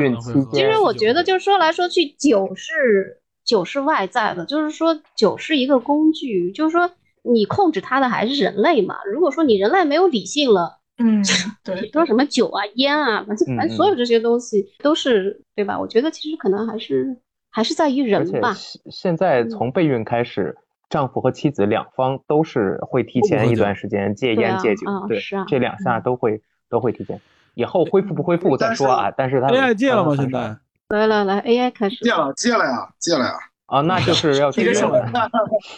[0.52, 3.18] 其实我觉得，就是说来说去，酒是
[3.50, 6.92] 酒是外在的，就是说酒是一个工具，就是说
[7.24, 8.98] 你控制它的还是人类嘛。
[9.12, 11.26] 如果说你人类没有理性了，嗯， 你
[11.64, 15.80] 对，说什么酒啊、烟啊，反正反正所有这些东西都是对吧？
[15.80, 17.18] 我觉得其实可能还是
[17.50, 18.54] 还是在于人吧。
[18.54, 20.56] 现现在从备孕开始，
[20.88, 27.20] 丈夫和妻子两方都是会提前一段时间戒烟戒酒啊，对这两下都会都会提前。
[27.56, 30.16] 以后恢复不恢复再说啊，但是他 AI 戒了吗？
[30.16, 30.56] 现在
[30.89, 31.97] 来来来，AI 开始。
[32.04, 33.34] 戒了，戒了呀，戒了呀。
[33.67, 35.30] 啊，那就是 要几个小戒了。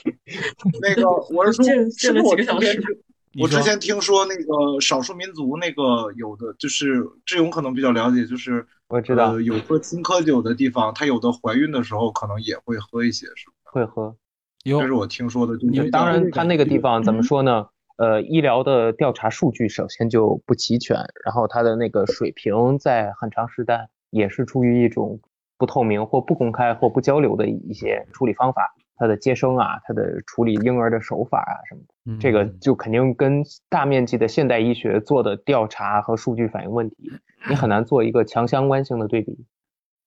[0.81, 2.97] 那个我是说，戒其实我戒了几个小之前时
[3.41, 13.53] 我之前听说那个少数民族那个有的就是志勇可能比较了解，就是我知道呃有喝青稞酒的地方，他有的怀孕的时候可能也会喝一些，是吧？
[13.65, 14.15] 会喝。
[14.63, 15.57] 有这是我听说的。
[15.57, 17.67] 就当然，他那个地方嗯怎么说呢？
[17.97, 20.95] 呃，医疗的调查数据首先就不齐全，
[21.25, 25.19] 然后它的那个水平在很长时代也是出于一种
[25.57, 31.81] 不透明或不公开或不交流的一些处理方法，它的接生啊，它的处理婴儿的手法啊什么
[32.15, 37.11] 的，这个嗯就肯定跟大面积的现代医学做的调查和数据反映问题，
[37.49, 39.45] 你很难做一个强相关性的对比。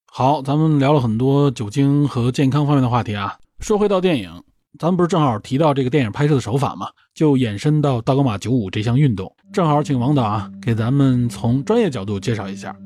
[0.06, 3.36] 好，咱们聊了很多酒精和健康方面的话题啊。
[3.58, 4.30] 说回到电影，
[4.78, 9.34] 咱们不是正好提到这个电影拍摄的手法嘛，就延伸到道格玛九五这项运动。
[9.52, 12.76] 正好请王导啊，给咱们从专业角度介绍一下。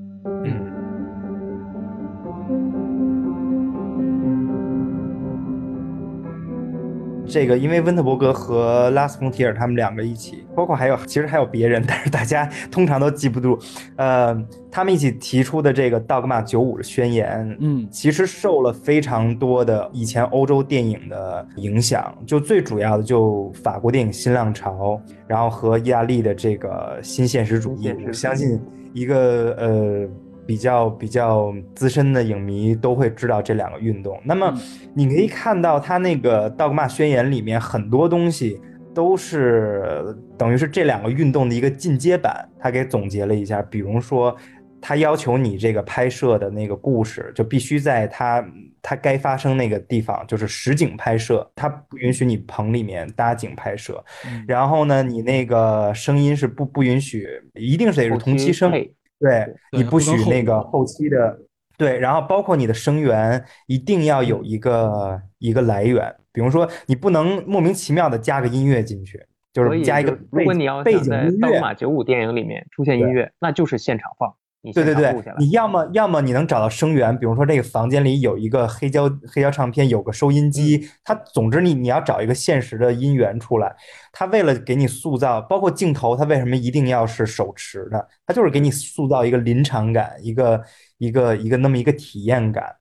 [7.28, 13.58] 这个，因为温特伯格和拉斯冯提尔他们两个一起，包括还有其实还有别人， 但是大家通常都记不住。
[13.96, 14.34] 呃，
[14.70, 27.94] 他们一起提出的这个道格玛九五的宣言，嗯，其实受了非常多的以前欧洲电影的影响，就最主要的就法国电影新浪潮，然后和意大利的这个新现实主义。
[28.06, 28.58] 我相信
[28.92, 30.08] 一个呃。
[30.48, 34.18] 比较比较资深的影迷都会知道这两个运动。
[34.24, 34.50] 那么
[34.94, 38.58] 你可以看到，他那个《道格玛宣言》里面很多东西
[38.94, 42.48] 都是等于是这两个运动的一个进阶版。
[42.58, 44.34] 他给总结了一下，比如说，
[44.80, 48.42] 他要求你这个拍摄的那个故事就必须在他
[48.80, 54.02] 他该发生那个地方，就是实景拍摄，他不允许你棚里面搭景拍摄。
[54.46, 58.72] 然后呢，你那个声音是不不允许，一定是得是同期声。
[59.20, 61.38] 对你不许那个后期的，
[61.76, 69.20] 对，然后包括你的声源一定要有一个一个来源，比如说你不能莫名其妙的加个音乐进去，
[69.52, 74.34] 就是加一个如果你要背景音乐，马九五电影里面出现音乐，那就是现场放。
[74.74, 83.74] 对对对，你要么要么你能找到声源，比如说这个房间里有一个黑胶黑胶唱片，有个收音机，它总之你你要找一个现实的音源出来。
[84.12, 88.08] 它为了给你塑造，包括镜头，它为什么一定要是手持的？
[88.26, 90.60] 它就是给你塑造一个临场感，一个
[90.98, 92.74] 一个一个那么一个体验感。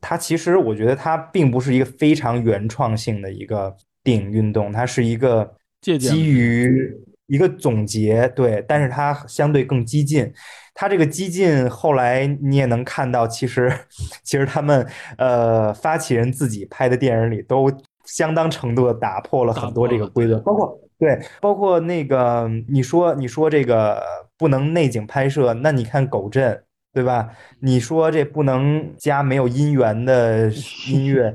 [0.00, 3.74] 它其实我觉得它并不是一个非常原创性的一个
[4.04, 6.92] 电影运动，它是一个基于
[7.32, 10.30] 一个总结，对，但是它相对更激进。
[10.74, 13.72] 它这个激进，后来你也能看到，其实，
[14.22, 17.72] 其实他们呃发起人自己拍的电影里，都
[18.04, 24.02] 相当程度的打破了很多这个规则，包括对，包括那个你说你说这个
[24.36, 26.62] 不能内景拍摄，那你看狗镇
[26.92, 27.28] 对吧？
[27.60, 30.50] 你说这不能加没有音源的
[30.88, 31.34] 音乐。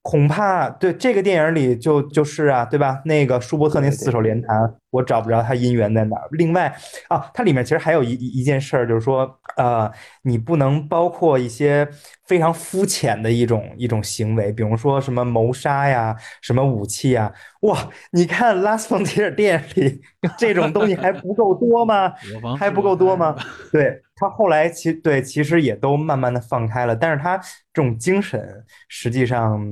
[0.00, 3.02] 恐怕对这个电影里就就是啊，对吧？
[3.04, 6.26] 那个舒伯特那四手联弹，我找不着它音源在哪儿。
[6.30, 6.74] 另外
[7.08, 9.90] 啊，它里面其实还有一一件事儿，就是说，呃，
[10.22, 11.86] 你不能包括一些
[12.26, 17.30] 非常肤浅的一种一种行为，比如说什么谋杀呀、什么武器呀。
[17.62, 17.76] 哇，
[18.12, 20.00] 你看拉斯冯提尔电影里
[20.38, 22.14] 这种东西还不够多吗？
[22.58, 23.36] 还不够多吗？
[23.70, 24.00] 对。
[24.18, 27.38] 他后来其对其实也都慢慢的放开了，但是他
[27.72, 29.64] 这种精神实际上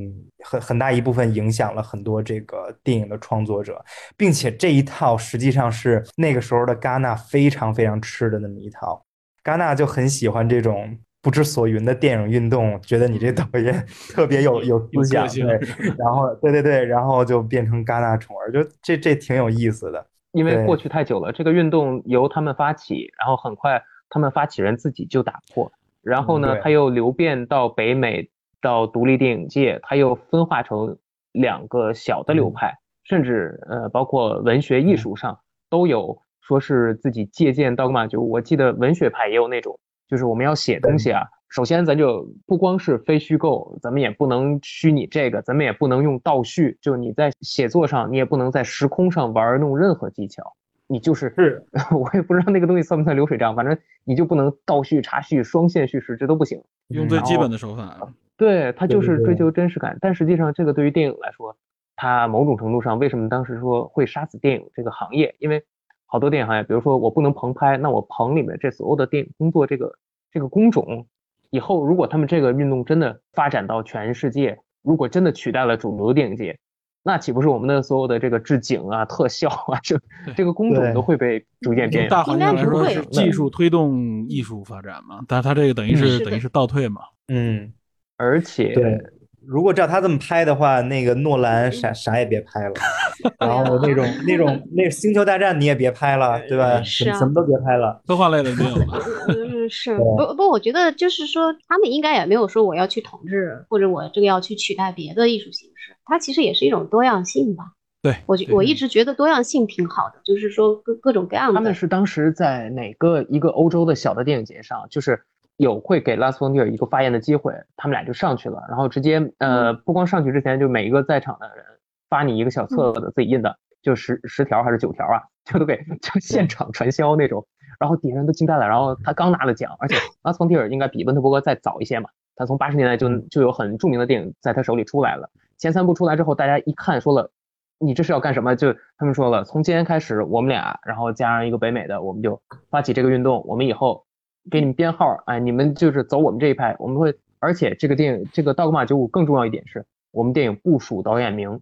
[0.44, 3.84] 很很大一部分影响了很多这个电影的创作者，
[4.16, 9.04] 并且这一套实际上是那个时候的戛纳非常非常吃的那么一套，
[9.42, 13.84] 戛纳就很喜欢这种不知所云的电影运动，觉得你这导演
[14.14, 15.58] 特别有有思想， 对，
[15.98, 23.82] 然后对对对，然后就变成戛纳宠儿，就这这挺有意思的，因为过去太久了，这个运动由他们发起，然后很快。
[24.08, 25.70] 他们发起人自己就打破，
[26.02, 28.30] 然后呢，他又流变到北美，
[28.60, 30.96] 到独立电影界，他又分化成
[31.32, 35.38] 两个小的流派，甚至呃，包括文学艺术上
[35.68, 38.06] 都有说是自己借鉴刀嘛。
[38.06, 39.78] 就我记得文学派也有那种，
[40.08, 50.54] 就是我们要写东西啊，首先咱就不光是非虚构，咱们也不能虚拟这个，咱们也不能用倒叙，就你在写作上，你也不能在时空上玩弄任何技巧。
[50.88, 56.62] 你就是是， 我也不知道那个东西算不算流水账，反正你就不能倒叙、插叙、双线叙事，这都不行。
[56.88, 58.12] 用最基本的手法。
[58.36, 59.98] 对，它就是追求真实感。
[60.00, 61.56] 但实际上，这个对于电影来说，
[61.96, 65.34] 它某种程度上，为什么当时说会杀死电影这个行业？
[65.38, 65.64] 因为
[66.04, 69.94] 好多电影行业，比如说我不能棚拍，那我棚里面这所有的电影工作这个
[70.30, 71.06] 这个工种，
[71.50, 76.58] 以后如果他们这个运动真的发展到全世界，如果真的取代了主流电影界。
[77.06, 79.96] 那岂不是我们的所有的这个置景啊、特效啊，这
[80.36, 82.08] 这个工种都会被逐渐变？
[82.08, 87.02] 大环境来说是技术推动艺术发展嘛，但是它这个等于是等于是倒退嘛。
[87.28, 87.72] 嗯，
[88.16, 89.00] 而且对，
[89.46, 92.74] 如果照他这么拍的话，那个诺兰啥啥也别拍了，
[93.38, 96.82] 然后那种那种那个星球大战你也别拍了，对吧？
[96.82, 98.84] 什什么都别拍了，科幻类的没有了。
[99.66, 105.96] 嗯，是不不，我觉得就是说，他们应该也没有说我要去统治，或者我这个要去取代别的艺术形式。
[106.04, 107.72] 它其实也是一种多样性吧。
[108.02, 111.54] 对我觉我一直觉得多样性挺好的，就是说各各种各样的。
[111.54, 115.20] 他们是当时在哪个一个欧洲的小的电影节上，就是
[115.56, 121.64] 有会给拉斯冯提尔一个发言的机会，他们俩就上去了，然后直接呃不光上去之前就每一个在场的人
[122.08, 127.44] 发你一个小册子，自己印的，就十十条还是九条啊，就都给就现场传销那种，
[127.78, 135.30] 然后底下人都惊呆了，然后他刚拿了奖，而且 阿斯冯提尔应该比温特伯格再早一些嘛，他从八十年代就就有很著名的电影在他手里出来了。
[135.58, 137.30] 前三部出来之后，大家一看说了，
[137.78, 138.54] 你这是要干什么？
[138.56, 143.42] 就他们说了，从今天开始，我们俩，然后加上一个北美的，我们就发起这个运动。
[143.46, 144.04] 我们以后
[144.50, 146.76] 给你们编号，哎，你们就是走我们这一派。
[146.78, 151.60] 我们会，而且这个电影，这个《道格玛九五》更重要一点是，我们电影不署导演名，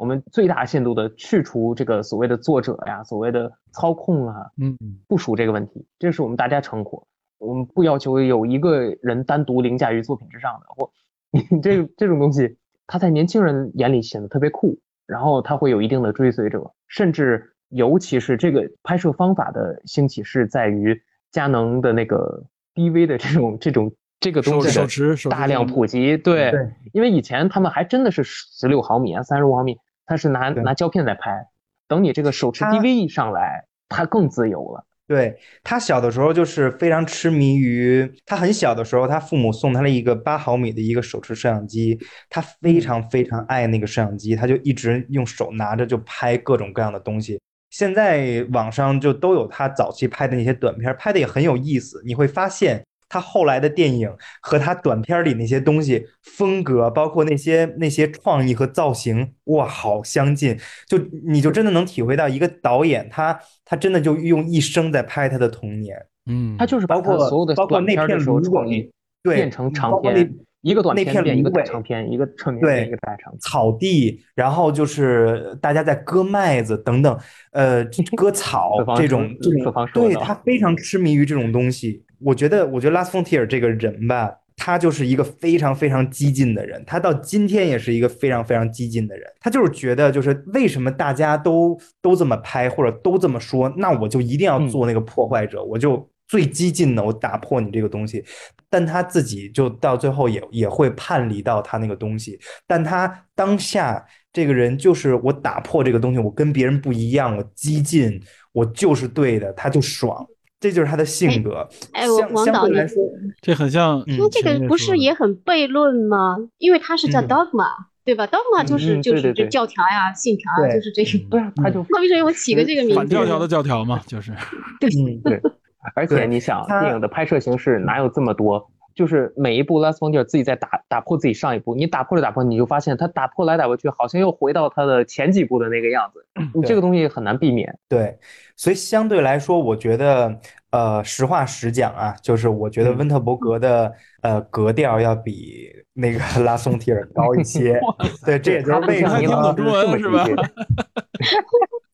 [0.00, 4.74] 我们最大限度的去除这个所谓的作者呀、所谓的操控啊、嗯，
[5.06, 7.06] 部署这个问题，这是我们大家成果。
[7.36, 10.90] 我们不要求有一个人单独凌驾于作品之上的，或
[11.52, 20.98] 你这 这种东西，它在年轻人眼里显得特别酷，然后它会有一定的追随者，甚至尤其是这个拍摄方法的兴起是在于
[21.30, 22.42] 佳能的那个
[22.74, 29.78] DV 的这种 这种这个东西手持手持的大量普及，对，对因为以前他们还真的是十六毫米啊、三十五毫米，
[30.10, 31.46] 他是拿拿胶片在拍，
[31.86, 34.84] 等你这个手持 DV 一上来，他更自由了。
[35.06, 41.96] 对，他小的时候就是非常痴迷于，他很小的时候，他父母送他了一个八毫米的一个手持摄像机，
[42.28, 47.40] 他非常非常爱那个摄像机，他就一直用手拿着就拍各种各样的东西。
[47.70, 52.02] 现在网上就都有他早期拍的那些短片，拍的也很有意思。
[52.04, 60.56] 你会发现他后来的电影和他短片里那些东西风格，包括那些那些创意和造型，哇，好相近。
[60.86, 60.96] 就
[61.26, 65.96] 你就真的能体会到一个导演他他真的就用一生在拍他的童年，
[66.30, 68.90] 嗯，他就是把包括所有的包括那片短片的时候芦创意苇，
[69.24, 73.40] 对，变成长包括那片，一个短那片片变一个大长片，一个长片对变一个大长片。
[73.40, 77.18] 草地，然后就是大家在割麦子等等，
[77.50, 77.84] 呃，
[78.16, 82.04] 割草这种这种，对他非常痴迷于这种东西。
[82.20, 89.26] 我觉得，我觉得拉斯冯提尔这个人吧，他就是一个非常非常激进的人，他到今天也是一个非常非常激进的人。
[89.40, 98.22] 他就是觉得，就是为什么大家都都这么拍或者都这么说，那我就一定要嗯做那个破坏者，我就最激进的，我打破你这个东西。
[98.68, 110.24] 但他自己就到最后也也会叛离到他那个东西，但他当下这个人就是我打破这个东西，我跟别人不一样，我激进，我就是对的，他就爽，
[110.60, 111.66] 这就是他的性格。
[111.92, 113.02] 哎我王导你说，
[113.40, 116.36] 这很像嗯那这个不是也很悖论吗？
[116.58, 117.66] 因为他是叫嗯 dogma，、
[118.04, 121.18] 对吧？dogma 就是、嗯就是这教条呀、信条啊，就是这个。
[121.30, 122.96] 对啊，他就那为什么我起个这个名字？
[122.96, 124.32] 反教条的教条嘛，就是
[124.78, 124.90] 对，
[125.24, 125.40] 对，
[125.96, 128.70] 而且你想，电影的拍摄形式哪有这么多？
[129.00, 136.22] 就是每一部拉斯冯蒂尔自己在打打破自己上一步，你打破了打破，你就发现他打破来打破去，好像又回到他的前几步的那个样子。
[136.54, 137.74] 你这个东西很难避免。
[137.88, 138.18] 对，
[138.56, 140.38] 所以相对来说，我觉得，
[140.70, 143.90] 呃，实话实讲啊，就是我觉得嗯温特伯格的
[144.20, 147.80] 呃格调要比那个 拉松提尔高一些。
[148.26, 150.42] 对，这也就是为什么这么是吧直接。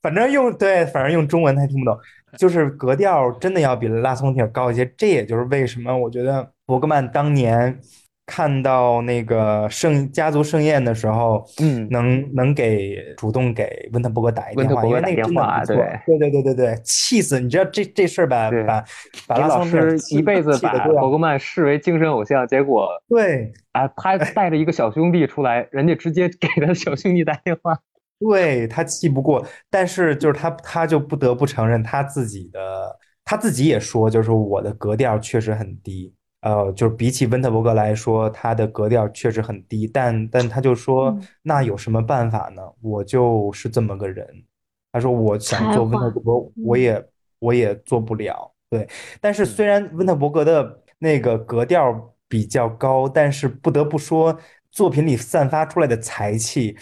[0.06, 1.98] 反正用对，反正用中文他听不懂，
[2.38, 4.86] 就是格调真的要比拉松铁高一些。
[4.96, 7.76] 这也就是为什么我觉得伯格曼当年
[8.24, 15.74] 看到那个盛家族盛宴的时候，嗯能能给主动给温特伯格打一电话，因为那个真的打电话不错。
[16.06, 17.40] 对对对对对，气死！
[17.40, 18.84] 你知道这这事儿吧，把
[19.26, 19.66] 把拉松
[20.16, 27.80] 一辈子把伯格曼视为精神偶像，结果对啊，他带着一个小兄弟出来，人家直接给他小兄弟打电话。
[28.18, 42.62] 对他气不过，但是就是他他就不得不承认他自己的，他自己也说，就是我的格调确实很低，呃，就是比起温特伯格来说，他的格调确实很低，但但他就说，嗯那有什么办法呢？
[42.80, 44.26] 我就是这么个人。
[44.92, 47.06] 他说我想做温特才伯格，我也
[47.38, 48.50] 我也做不了。
[48.70, 48.88] 对，
[49.20, 54.38] 但是虽然温特伯格的那个格调比较高，但是不得不说，
[54.70, 56.74] 作品里散发出来的才气。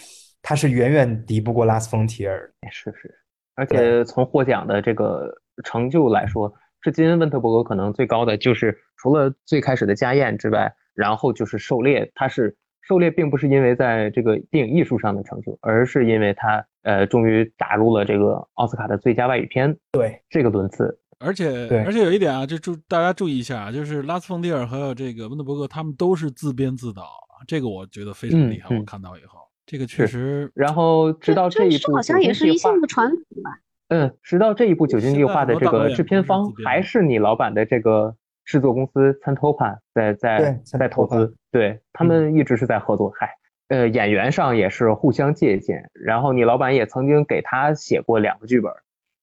[0.44, 2.52] 他是远远敌不过拉斯冯提尔。
[2.70, 3.12] 是是，
[3.56, 5.34] 而且从获奖的这个
[5.64, 12.12] 成就来说，至今温特伯格可能最高的就是除了最开始的家宴之外，然后就是狩猎。
[12.14, 21.00] 他是狩猎，并不是因为在这个电影艺术上的成就，而是因为他呃终于打入了这个奥斯卡的最佳外语片对这个轮次。
[21.20, 27.04] 而且对而且有一点啊，就注大家注意一下啊，就是拉斯冯蒂尔还有这个温特伯格，他们都是自编自导，
[27.46, 28.76] 这个我觉得非常厉害。
[28.76, 33.58] 我看到以后，这个确实然后直到这一部好像也是一项的传统吧。
[33.88, 43.12] 嗯，直到这一部《酒精计划》的这个制片方还是你老板的这个制作公司 Santopa 在在在投资，对他们一直是在合作。
[43.18, 43.30] 嗨，
[43.68, 45.90] 呃，演员上也是互相借鉴。
[45.92, 48.72] 然后你老板也曾经给他写过两个剧本，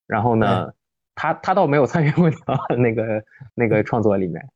[0.07, 0.73] 然后呢，
[1.15, 2.29] 他他倒没有参与过
[2.77, 3.23] 那个
[3.55, 4.47] 那个创作里面。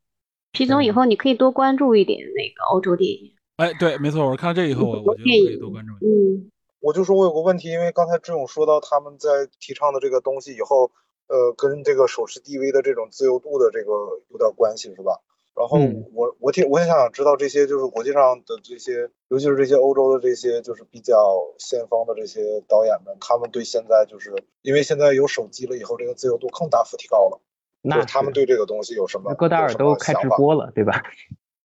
[0.52, 3.34] 皮总，以后你可以多关注一点那个欧洲电影。
[3.58, 5.94] 哎，对，没错，我看到这以后，我我觉得可以多关注。
[6.06, 6.52] 嗯，
[6.82, 9.30] 我就说我有个问题，因为刚才志勇说到他们在
[9.60, 10.92] 提倡的这个东西以后，
[11.28, 13.92] 呃，跟这个手持 DV 的这种自由度的这个
[14.30, 15.22] 有点关系，是吧？
[15.56, 15.80] 然后
[16.12, 21.16] 我我挺我也想知道这些就是国际上的这些，尤其是这些欧洲的这些就是比较
[21.58, 27.40] 先锋的这些导演们，他们对现在就是因为现在有手机了以后，这个自由度更大幅提高了。
[27.82, 29.34] 那他们对这个东西有什么？
[29.36, 31.02] 戈达尔都开直播了，对吧？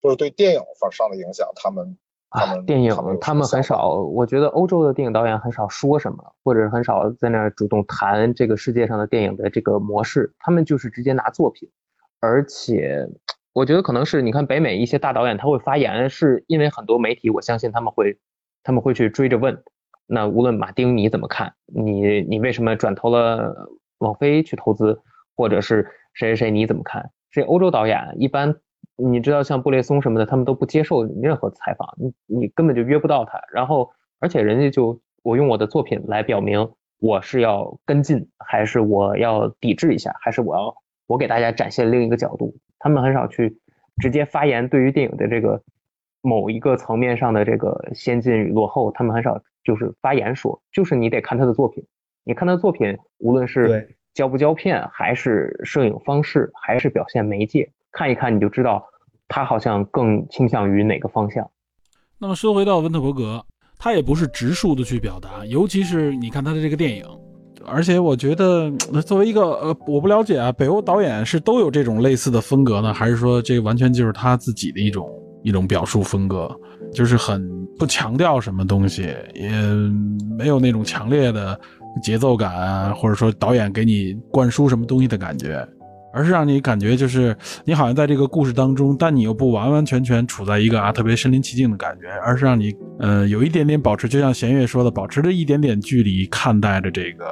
[0.03, 1.97] 就是对电影方上的影响，他们
[2.31, 11.69] 啊，电影他们很少，我觉得欧洲的电影导演很少说什么，或者是很少在那儿主动谈这个世界上的电影的这个模式，他们就是直接拿作品，
[12.21, 13.09] 而且
[13.53, 18.17] 我觉得可能是你看北美一些大导演他会发言，是因为很多媒体，我相信他们会
[18.63, 19.63] 他们会去追着问，
[20.07, 25.03] 那无论马丁你怎么看，你你为什么转投了网飞去投资，
[25.37, 25.83] 或者是
[26.15, 27.11] 谁谁谁你怎么看？
[27.31, 28.61] 这欧洲导演一般。
[29.03, 33.41] 你知道像布列松什么的，他们都不接受任何采访，你你根本就约不到他。
[33.53, 36.71] 然后，而且人家就我用我的作品来表明
[37.01, 40.75] 我是要跟进，还是我要抵制一下，还是我要
[41.07, 42.55] 我给大家展现另一个角度。
[42.79, 43.59] 他们很少去
[44.01, 45.63] 直接发言，对于电影的这个
[46.23, 51.85] 某一个层面上的这个先进与落后，他们很少就是发言说，就是你得看他的作品。
[52.25, 57.73] 你看他的作品，无论是胶不胶片，还是摄影方式，还是表现媒介。
[57.93, 58.82] 看一看你就知道，
[59.28, 61.49] 他好像更倾向于哪个方向。
[62.18, 63.45] 那么说回到温特伯格，
[63.78, 67.05] 他也不是直述的去表达，尤其是你看他的这个电影，
[67.66, 68.70] 而且我觉得
[69.07, 75.09] 作为一个呃，我不了解啊，北欧导演是都有这种类似的风格呢，还是说这完全就是他自己的一种
[75.43, 76.51] 一种表述风格，
[76.93, 79.03] 就是很不强调什么东西，
[79.34, 79.51] 也
[80.36, 81.59] 没有那种强烈的
[82.03, 85.66] 节奏感啊，或者说导演给你灌输什么东西的感觉。
[86.13, 97.27] 而是让你感觉就是你好像在这个故事当中，但你又不完完全全处在一个啊特别身临其境的感觉，而是让你呃有一点点保持，就像弦月说的，保持着一点点距离看待着这个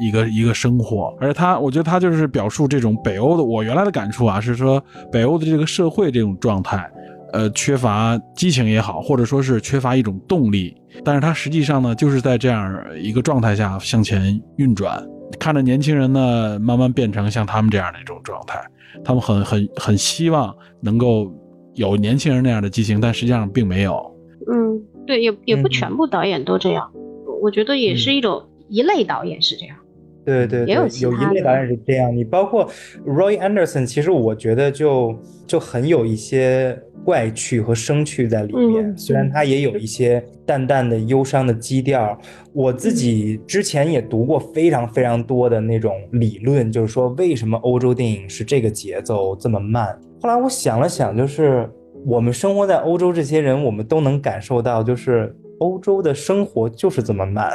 [0.00, 1.16] 一个一个生活。
[1.20, 6.90] 而且他，我觉得他就是表述这种北欧的，我原来的感触啊是说北欧的这个社会这种状态，
[7.32, 15.02] 呃缺乏激情也好，或者说是缺乏一种动力，但是他实际上呢就是在这样一个状态下向前运转。
[15.38, 18.62] 看着年轻人呢，慢慢变成像他们这样的一种状态，
[19.04, 21.32] 他们很很很希望能够
[21.74, 24.14] 有年轻人那样的激情，但实际上并没有。
[24.50, 26.90] 嗯，对，也也不全部导演都这样，
[27.42, 29.76] 我觉得也是一种一类导演是这样。
[30.24, 32.14] 对对，也有有一类导演是这样。
[32.14, 32.68] 你包括
[33.06, 35.14] Roy Anderson，其实我觉得就
[35.46, 38.96] 就很有一些怪趣和生趣在里面。
[38.96, 42.18] 虽然他也有一些淡淡的忧伤的基调。
[42.52, 49.98] 我自己之前也读过非常非常多的那种理论，就是说为什么欧洲电影是这个节奏这么慢。
[50.22, 51.68] 后来我想了想，就是
[52.06, 55.36] 我们生活在欧洲这些人，我们都能感受到，就是。
[55.60, 57.50] 欧洲的生活就是这么慢，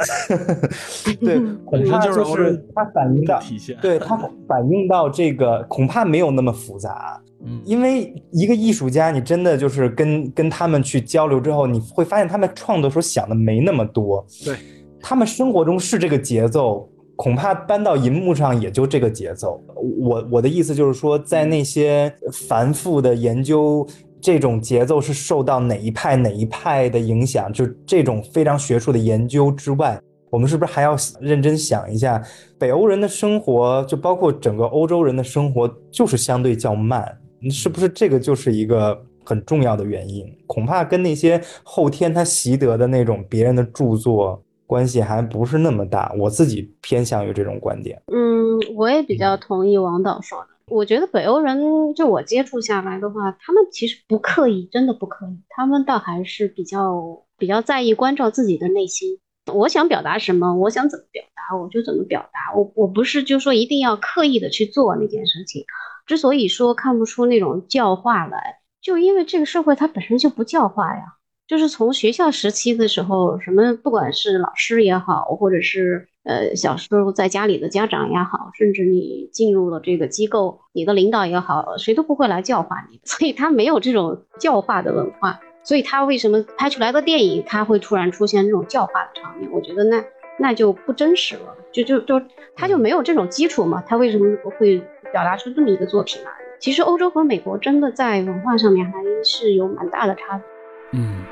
[1.20, 3.40] 对，恐怕就是它反映到，
[3.80, 4.16] 对它
[4.48, 14.56] 反映到这个恐怕没有那么复杂，嗯，因为一个艺术家，你真的就是跟跟他们去交流之后，你会发现他们创作时候想的没那么多，对，
[15.00, 19.62] 他们生活中是这个节奏，恐怕搬到银幕上也就这个节奏。
[20.00, 22.12] 我我的意思就是说，在那些
[22.48, 23.86] 繁复的研究。
[24.20, 27.52] 这种节奏是受到哪一派哪一派的影响？
[27.52, 32.22] 就这种非常学术的研究之外，我们是不是还要认真想一下，
[32.58, 37.16] 北欧人的生活，就包括整个欧洲人的生活，就是相对较慢，
[37.50, 40.24] 是不是这个就是一个很重要的原因？
[40.46, 46.12] 恐怕跟那些后天他习得的那种别人的著作关系还不是那么大。
[46.18, 48.00] 我自己偏向于这种观点。
[48.12, 50.46] 嗯，我也比较同意王导说的。
[50.70, 59.18] 我觉得北欧人，就我接触下来的话，他们其实不刻意，真的不刻意，他们倒还是比较比较在意关照自己的内心。
[59.52, 62.56] 我想表达什么，我想怎么表达，我就怎么表达。
[62.56, 65.64] 我我不是就说一定要刻意的去做那件事情。
[66.06, 71.16] 之所以说看不出那种教化来，就因为这个社会它本身就不教化呀。
[71.50, 76.06] 就是从学校时期的时候，什么不管是老师也好，或者是。
[76.22, 89.50] 呃，小时候在家里的家长也好，甚至你进入了这个机构，你的领导也好，谁都不会来教化你， 所以他没有这种教化的文化，所以他为什么拍出来的电影他会突然出现这种教化的场面？
[89.50, 90.04] 我觉得那
[90.38, 92.20] 那就不真实了，就就就
[92.54, 94.26] 他就没有这种基础嘛，他为什么
[94.58, 94.78] 会
[95.10, 96.30] 表达出这么一个作品来？
[96.60, 98.92] 其实欧洲和美国真的在文化上面还
[99.24, 100.44] 是有蛮大的差别。
[100.92, 101.24] 嗯。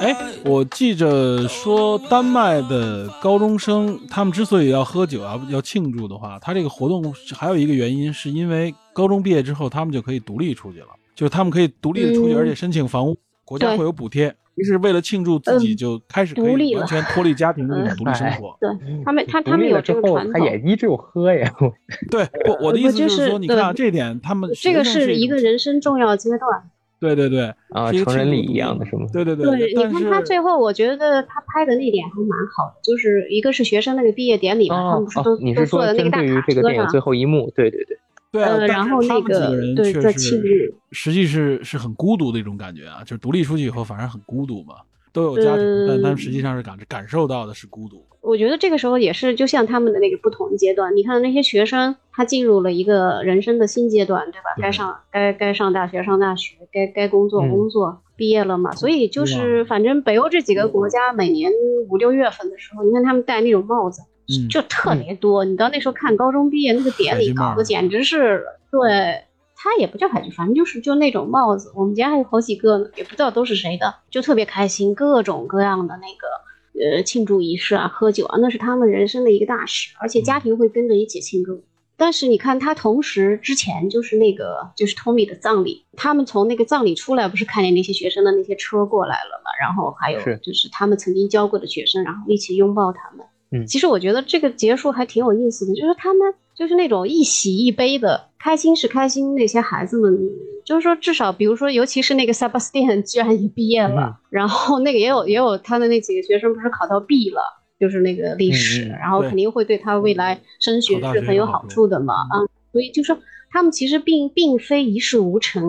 [0.00, 14.34] 哎，我记着说，丹麦的高中生他们之所以要喝酒啊，要庆祝的话，他这个活动还有一个原因，是因为高中毕业之后，他们就可以独立出去了，就是他们可以独立的出去，而且申请房屋，国家会有补贴。
[14.56, 18.56] 于是为了庆祝自己，就开始可以完全脱离家庭的那种独立生活。
[18.60, 18.68] 对
[19.04, 21.50] 他们，他他们有这个传统，他也依旧喝呀。
[22.10, 26.62] 对，不，我的意思就是说，你看这点，他们这个是一个人生重要阶段。
[26.98, 29.06] 对对对，啊，成人礼一样的是吗？
[29.10, 29.46] 对对对。
[29.46, 37.50] 对，你看他最后，我觉得他拍的那点还蛮好的，就是一个是学生那个毕业典礼嘛，他们不是都你是说针对于这个电影最后一幕？
[37.56, 37.98] 对对对。
[38.32, 44.74] 对啊，然后那个对在庆日，实际是是很孤独的一种感觉啊，就是独立出去以后反而很孤独嘛。
[45.12, 48.06] 都有家庭，但他们实际上是感感受到的是孤独。
[48.20, 50.94] 我觉得这个时候也是，就像他们的那个不同阶段。
[50.94, 54.50] 你看那些学生，他进入了一个人生的新阶段，对吧？
[54.62, 58.70] 该上该该上大学上大学，该该工作工作，毕业了嘛。
[58.70, 61.50] 所以就是反正北欧这几个国家，每年
[61.88, 64.02] 五六月份的时候，你看他们戴那种帽子，
[64.48, 65.44] 就特别多。
[65.44, 69.24] 你到那时候看高中毕业那个典礼，搞得简直是对。
[69.62, 71.70] 他也不叫海军，反正就是就那种帽子。
[71.76, 81.62] 我们家还有好几个呢，也不知道都是谁的，就特别开心，各种各样的那个呃庆祝仪式啊，喝酒啊，那是他们人生的一个大事，而且家庭会跟着一起庆祝。
[81.98, 89.50] 但是你看，他同时之前就是那个就是 Tommy 的葬礼，他们从那个葬礼出来，不是看见那些学生的那些车过来了嘛？
[89.60, 93.26] 然后还有就是他们曾经教过的学生，然后一起拥抱他们。
[93.52, 96.34] 嗯，其实我觉得这个结束还挺有意思的，就是他们。
[96.52, 100.14] 就是那种一喜一悲的，开心是开心，那些孩子们，
[100.62, 107.40] 就是说至少，比如说，尤其是那个 Sebastian 居然也毕业了，然后那个也有也有他的那几个学生不是考到 B 了，
[107.78, 113.16] 就是那个历史，然后肯定会对他未来升学是很有好处的嘛，啊，所以就说
[113.50, 115.64] 他们其实并并非一事无成，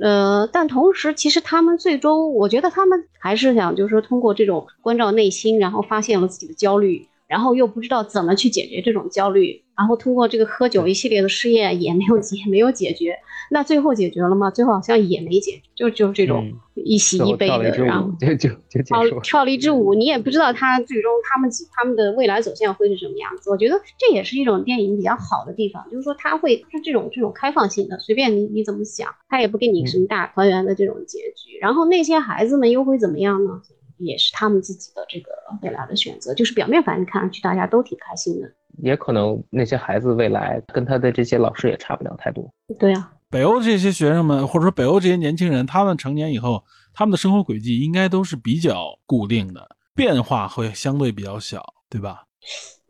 [0.00, 7.06] 呃，但同时其实他们最终，我觉得他们还是想就是说通过这种关照内心，然后发现了自己的焦虑。
[7.30, 13.14] 然后又不知道怎么去解决这种焦虑，然后通过这个喝酒一系列的试验也没有解， 没有解决。
[13.52, 14.50] 那最后解决了吗？
[14.50, 23.48] 最后好像也没解决，就就这种一喜一悲的，然后就就就跳跳了一支舞，你也不知道他最终他们他们的未来走向会是什么样子。
[23.50, 31.58] 我觉得这也是一种电影比较好的地方，就是说他会是这种这种开放性的，随便你你怎么想，他也不给你什么大团圆的这种结局。
[31.60, 33.60] 然后那些孩子们又会怎么样呢？
[34.00, 35.30] 也是他们自己的这个
[35.62, 38.50] 未来的选择，就是表面反应看上去大家都挺开心的，
[38.82, 42.52] 也可能那些孩子未来跟他的这些老师也差不了太多。
[42.78, 52.24] 对啊，北欧这些学生们，或者说北欧这些年轻人，他们成年以后，他们的生活轨迹应该都是比较固定的，变化会相对比较小，对吧？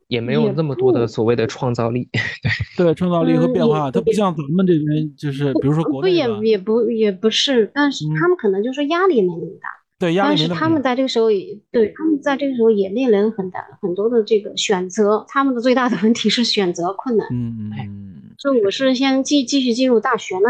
[0.07, 2.09] 也没有那么多的所谓的创造力。
[2.77, 9.69] 对对，创造力和变化，它不像咱们这边，就是比如说国内，不也也不也不是，但是他们可能就是压力没那么大。
[10.01, 17.29] 对，但是他们在这个时候也，对他们在这个时候也面临很大很多的这个选择，他们的最大的问题是选择困难。
[17.31, 20.49] 嗯嗯，所以我是先继继续进入大学呢，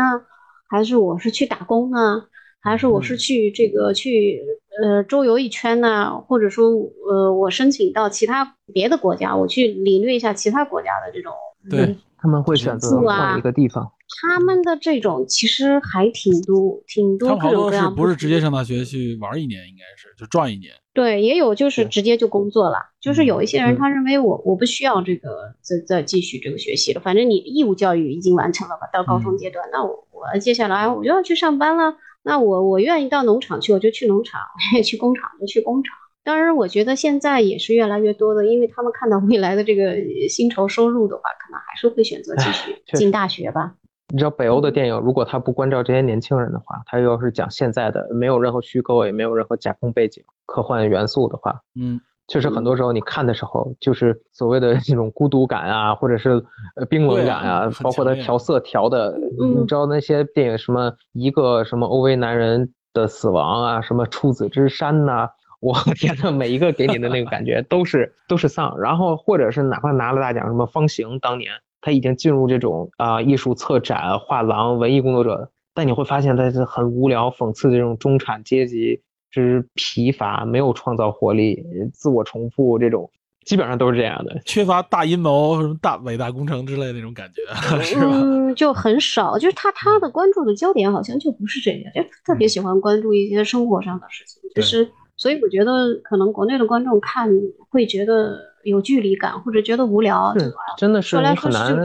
[0.68, 2.22] 还是我是去打工呢，
[2.60, 4.40] 还是我是去这个去
[4.80, 6.16] 呃周游一圈呢？
[6.28, 6.70] 或者说
[7.10, 11.32] 呃我申请到其他别的国家，我去领略一下其他国家的这种。
[11.68, 13.90] 对，他们会选择换一个地方。
[14.22, 17.94] 他们的这种其实还挺多，挺多各种各样。
[17.94, 20.72] 不是直接上大学去玩一年，应该是就赚一年。
[20.92, 22.78] 对，也有就是直接就工作了。
[23.00, 31.94] 就是有一些人他认为我我不需要这个再再继续这个学习了，反正你义务教育已经完成了吧，到高中阶段，那我我接下来我就要去上班了。
[32.22, 34.40] 那我我愿意到农场去，我就去农场；
[34.72, 35.96] 愿意去工厂就去工厂。
[36.22, 39.94] 当然，我觉得现在也是越来越多的，因为他们看到未来的这个
[40.28, 43.74] 薪酬收入的话，可能还是会选择继续进大学吧。
[44.12, 56.44] 你知道北欧的电影，如果他不关照这些年轻人的话，他要是讲现在的，没有任何虚构，也没有任何架空背景、科幻元素的话，嗯，确实很多时候你看的时候，就是所谓的 那种孤独感啊，或者是
[56.74, 58.58] 呃冰冷感啊，包括他调色。
[58.60, 65.28] 调的，你知道那些电影什么一个什么欧维男人的死亡啊，什么处子之山呐，
[65.60, 71.52] 我天呐，每一个给你的那个感觉 都是都是丧，然后或者是哪怕拿了大奖，什么方形当年。
[71.82, 79.00] 他已经进入这种啊艺术策展、画廊、文艺工作者，但你会发现他是很无聊、讽刺这种中产阶级
[79.30, 83.10] 之疲乏、没有创造活力、自我重复这种，
[83.46, 87.40] 基本上都是这样的，缺乏大阴谋、什么大伟大工程之类的那种感觉，
[87.82, 88.02] 是吧？
[88.12, 94.86] 嗯，就很少，就是他他的关注的焦点好像就不是这个，就特别喜欢关注一些生活上的事情，就是。
[95.20, 97.28] 所以我觉得可能国内的观众看
[97.68, 100.34] 会觉得有距离感，或者觉得无聊。
[100.38, 101.78] 是，真的是你很难。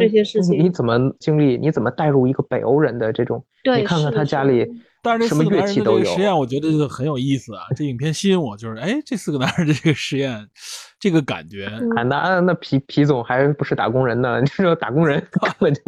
[0.58, 1.58] 你怎么经历？
[1.58, 3.44] 你怎么带入一个北欧人的这种？
[3.62, 4.66] 对，你看看他家里。
[5.02, 7.62] 但是这四个男人的这个实验，我觉得就很有意思啊！
[7.76, 10.48] 这影片吸引我，就是哎，这四个男人的这个实验，
[11.06, 11.66] 这个感觉。
[11.96, 14.42] 啊，那那皮皮总还不是打工人呢？
[14.42, 15.82] 你 说打工人 根本就，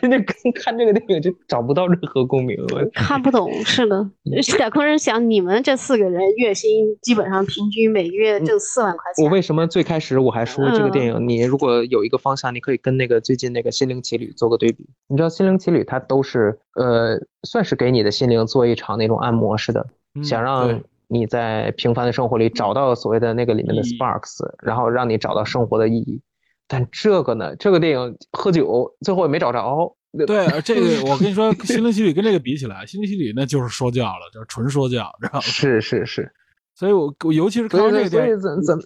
[0.00, 0.24] 人家
[0.54, 2.56] 看这个电影就找不到任何共鸣。
[2.94, 4.08] 看不懂，是的。
[4.56, 9.24] 打工人想，你们这四个人月薪基本上平均每个月挣四万块钱。
[9.24, 14.86] 我为什么最开始我还说这个电影，你如果有一个方向，你可以跟那个最近那个《心灵奇旅》做个对比。
[15.08, 17.20] 你知道《心灵奇旅》它都是呃。
[17.42, 19.86] 算是给你的心灵做一场那种按摩似的，
[20.24, 26.20] 想让你在平凡的生活里找到所谓的那个里面的 sparks，然后让你找到生活的意义。
[26.68, 29.96] 但这个呢，这个电影喝酒最后也没找着，
[30.26, 35.40] 对，这个 我跟你说，《心灵奇旅》跟这个比起来，《心灵奇旅》那就是说教了，就是纯说教，知道吗？
[35.40, 36.32] 是是是。
[36.78, 38.78] 所以我我尤其是看完这个，所以怎怎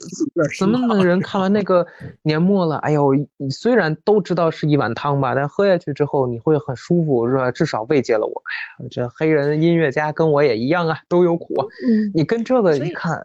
[0.59, 1.85] 怎么的人看完那个
[2.23, 2.77] 年末了？
[2.79, 7.51] 哎呦，你虽然都知道是一碗汤吧，但喝下去之后你会很舒服，是吧？
[7.51, 8.43] 至少慰藉了我。
[8.79, 11.53] 哎呀，这黑人音乐家跟我也一样啊，都有苦。
[11.87, 13.21] 嗯，你跟这个一看。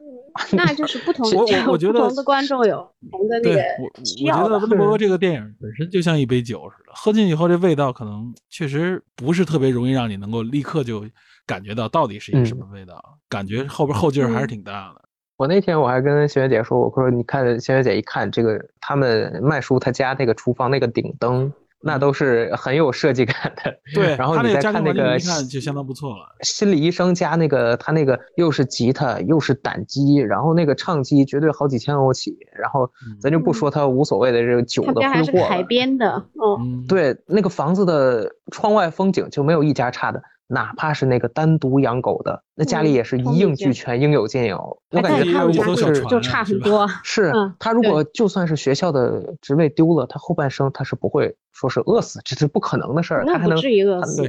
[0.51, 3.63] 那就是不同， 我我觉得不同的观众有不同的那个
[4.03, 4.43] 需要。
[4.43, 11.05] 我觉得温特伯 格这个电影本身就像一杯酒似的，喝进以后这味道可能确实不是特别容易让你能够立刻就
[11.45, 15.01] 感觉到到底是一个什么味道，感觉后边后劲儿还是挺大的。
[15.37, 21.51] 我那天我还跟雪姐说，我说你看雪姐一看这个他们麦叔他家那个厨房那个顶灯。
[21.87, 24.15] 那都是很有设计感的， 对。
[24.15, 26.35] 然后你再看那个，一看就相当不错了。
[26.41, 32.35] 心理医生加那个，他那个又是吉他又是胆机，然后那个唱机绝对好几千欧起。
[32.57, 32.89] 然后
[33.21, 35.09] 咱就不说他无所谓的这个酒的挥霍。
[35.13, 36.59] 还是海边的，哦。
[36.87, 40.19] 对，那个房子的窗外风景就没有一家差的。
[40.47, 44.79] 哪怕是那个单独养狗的，那家里也是一应俱全，应有尽有。
[44.91, 46.87] 我感觉他如果是就差很多。
[47.03, 53.25] 是他如果就算是学校的职位丢了，他后半生他是不会说是饿死，这是不可能的事儿。
[53.25, 53.57] 他还能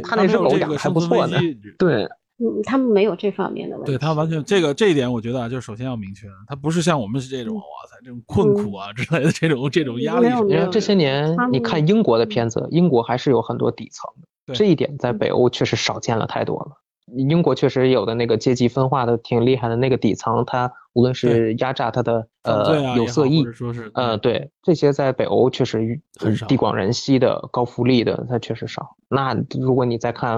[0.03, 1.39] 他那只狗养的还不错呢。
[1.79, 2.05] 对，
[2.39, 3.93] 嗯，他们没有这方面的问题。
[3.93, 10.29] 对他完全这个这一点，我觉得啊，就首先要明确，他不是像我们是这种哇塞这种困苦啊之类的这种这种压力。
[10.47, 14.29] 你看这些年，你看英国的片子，英国还是有很多底层的。
[14.55, 16.83] 这一点在北欧确实少见了太多了。
[17.17, 28.97] 英国确实有的那个阶级分化的挺厉害的，那个底层他无论是压榨他的呃有色裔，说是呃对这些在北欧确实很地广人稀的高福利的，它确实少。
[29.09, 30.37] 那如果你再看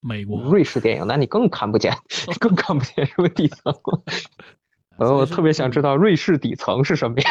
[0.00, 1.96] 美国、瑞士电影，那你更看不见，
[2.38, 3.74] 更看不见什么底层。
[4.96, 7.26] 呃，我特别想知道瑞士底层是什么样，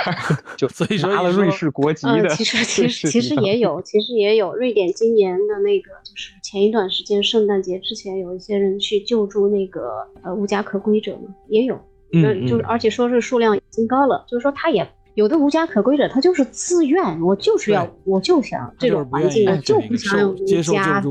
[0.57, 2.27] 就所以拿了瑞士国籍的。
[2.29, 4.53] 其实 其实其实也有， 其实也有。
[4.55, 11.79] 瑞典今年的那个，就是前一段时间圣诞节之前，有一些人去救助那个呃无家可归者嘛，也有。
[12.11, 14.87] 嗯，就是而且说是数量已经高了，就是说他也。
[15.15, 21.03] 有的无家可归者，他就是自愿，我就是要，我就想这种环境，我就不想有家。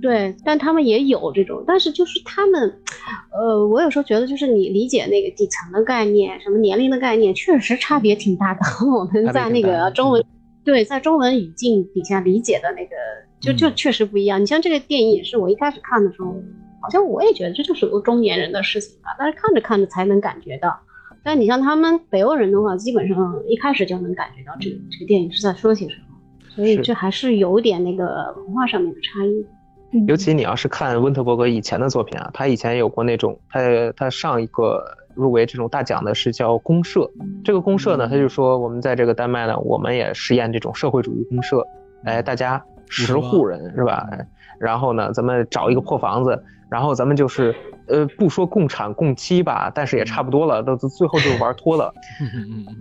[0.00, 2.74] 对，但他们也有这种，但是就是他们，
[3.32, 8.60] 呃，我有时候觉得，就是你理解那个底层的概念，什么年龄的概念，确实差别挺大的。
[8.86, 10.24] 我们在那个中文，
[10.64, 12.96] 对，在中文语境底下理解的那个，
[13.40, 14.40] 就就确实不一样。
[14.40, 16.34] 你像这个电影也是，我一开始看的时候，
[16.80, 20.80] 好像我也觉得这就是个中年人的事情吧，但是看着看着才能感觉到。
[21.24, 29.44] 但你像他们北欧人的话，基本上一开始就能感觉到这个这个电影是在说些什么，所以这还是有点那个文化上面的差异。
[30.06, 33.60] 尤其你要是看温特伯格以前的作品啊，他以前有过那种，他
[33.96, 37.08] 他上一个入围这种大奖的是叫公社，
[37.44, 41.64] 这个公社呢，他就说我们在这个丹麦呢，我们也实验这种社会主义公社，
[42.02, 44.06] 哎，大家十户人是吧？
[44.58, 46.44] 然后呢，咱们找一个破房子。
[46.70, 47.54] 然后咱们就是，
[47.86, 51.92] 呃，不说共产共妻吧，但是也差不多了，到最后就玩脱了。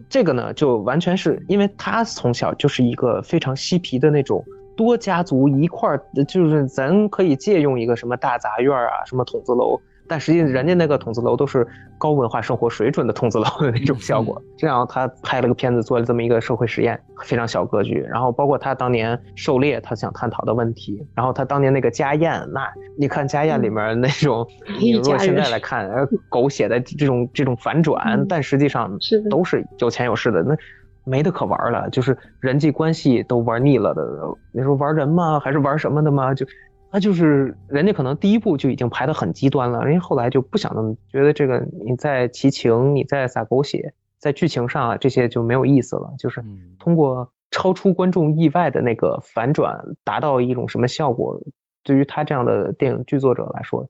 [0.09, 4.43] 这个呢，就完全是因为他从小就是一个非常嬉皮的那种
[4.76, 9.80] 多家族一块儿，就是咱可以借用一个什么大杂院啊，什么筒子楼。
[10.08, 11.66] 但实际人家那个筒子楼都是
[11.97, 14.41] 高文化生活水准的筒子楼的那种效果。
[14.58, 17.99] 这样他拍了个片子，做了这么一个社会实验，非常小格局。
[18.10, 21.06] 然后包括他当年狩猎，他想探讨的问题。
[21.16, 24.45] 然后他当年那个家宴，那你看家宴里面那种，
[24.80, 25.89] 你如果现在来看，
[26.30, 28.91] 狗血的这种这种反转，但实际上
[29.30, 30.56] 都是有钱有势的，那
[31.06, 34.04] 没得可玩了，就是人际关系都玩腻了的。
[34.51, 35.39] 你说玩人吗？
[35.39, 36.34] 还是玩什么的吗？
[36.34, 36.45] 就。
[36.94, 46.46] 他就是人家可能第一步就已经排得很极端了，人家后来就不想那么觉得这个你在齐情，你在撒狗血，在剧情上啊这些就没有意思了，就是
[46.78, 51.41] 通过超出观众意外的那个反转达到一种什么效果，
[51.84, 53.89] 对于他这样的电影剧作者来说，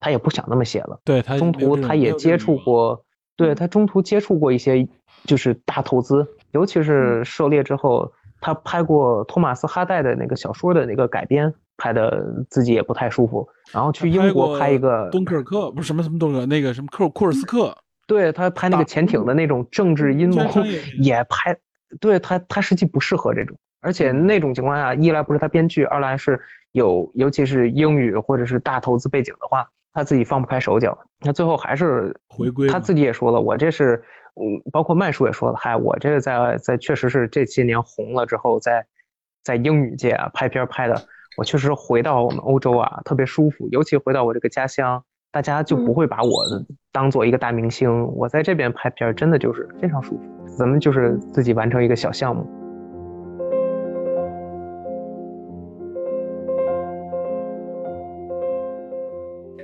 [0.00, 0.98] 他也不想那么写了。
[1.04, 3.04] 对他中途他也接触过，
[3.36, 4.88] 对他中途接触过一些
[5.24, 11.52] 就是大投资，尤其是狩猎之后，他拍过托马斯哈代的那个小说的那个改编。
[11.78, 17.74] 拍的自己也不太舒服，然后去英国拍一个敦刻尔克，不是什么什么东西，那个什么库库尔斯克，
[18.06, 20.42] 对他拍那个潜艇的那种政治阴谋
[21.00, 21.56] 也拍，
[22.00, 26.38] 对他他实际不适合这种，而且那种情况下，一来不是他编剧，二来是
[26.72, 32.68] 有尤其是英语或者是大投资背景的话，他自己放不开手脚，那最后还是回归。
[32.68, 34.02] 他自己也说了，我这是，
[34.34, 38.84] 嗯，包括麦叔也说了，嗨，我这个在在确实是这些年红了之后，在
[39.44, 41.00] 在英语界啊拍片拍的。
[41.38, 46.44] 我确实回到我们欧洲啊特别舒服尤其回到我这个家乡大家就不会把我
[46.90, 52.44] 当做一个大明星我在这边拍片真的就是非常舒服咱们就是自己完成一个小项目。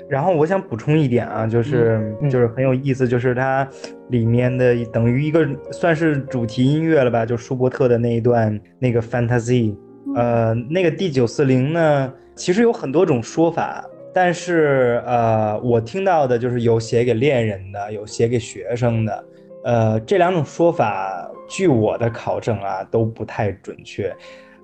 [0.08, 3.68] 然后我想补充一点啊就是就是很有意思就是它
[4.10, 9.74] 里面的等于一个算是主题音乐了吧就舒伯特的那一段那个 fantasy
[10.14, 19.24] 呃，那个 D 九四零呢，其实有很多种说法，但是呃，我听到的就是有写给恋人的，有写给学生的，
[19.64, 24.14] 呃，这两种说法，据我的考证啊，都不太准确。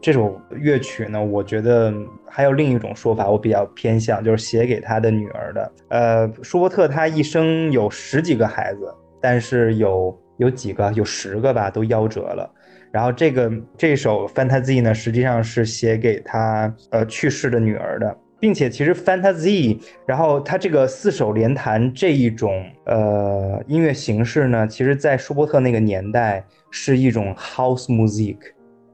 [0.02, 1.92] 这首乐曲呢，我觉得
[2.26, 5.72] 还有另一种说法，我比较偏向，就是写给他的女儿的。
[5.88, 12.50] 呃，舒伯特他一生有十几个孩子，但是有有几个，有十个吧，都夭折了。
[12.92, 28.36] 然后这个这首 Fantasy 呢，实际上是写给他呃去世的女儿的，并且其实 Fantasy，然后他这个四手联弹这一种呃音乐形式呢，其实在舒伯特那个年代是一种 House Music。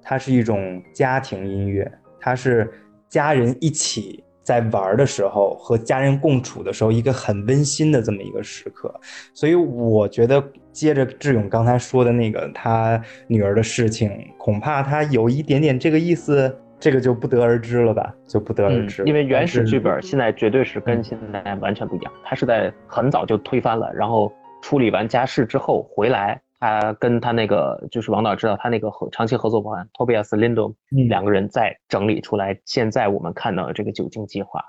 [0.08, 1.90] 它是一种家庭音乐，
[2.20, 2.72] 它是
[3.08, 8.94] 家人一起在玩的时候和家人共处的时候一个很温馨的这么一个时刻，
[9.34, 10.40] 所以我觉得
[10.70, 19.02] 接着志勇刚才说的那个他女儿的事情，恐怕他有一点点这个意思，这个就不得而知了吧，就不得而知。
[19.04, 24.32] 因为原始剧本现在绝对是跟现在完全不一样，他是在很早就推翻了，然后
[24.62, 26.40] 处理完家事之后回来。
[26.66, 30.74] 他跟他那个就是王导知道他那个合长期合作伙伴 Tobias Lindom
[31.08, 34.64] 两个人在整理出来，现在我们看到的这个酒精计划。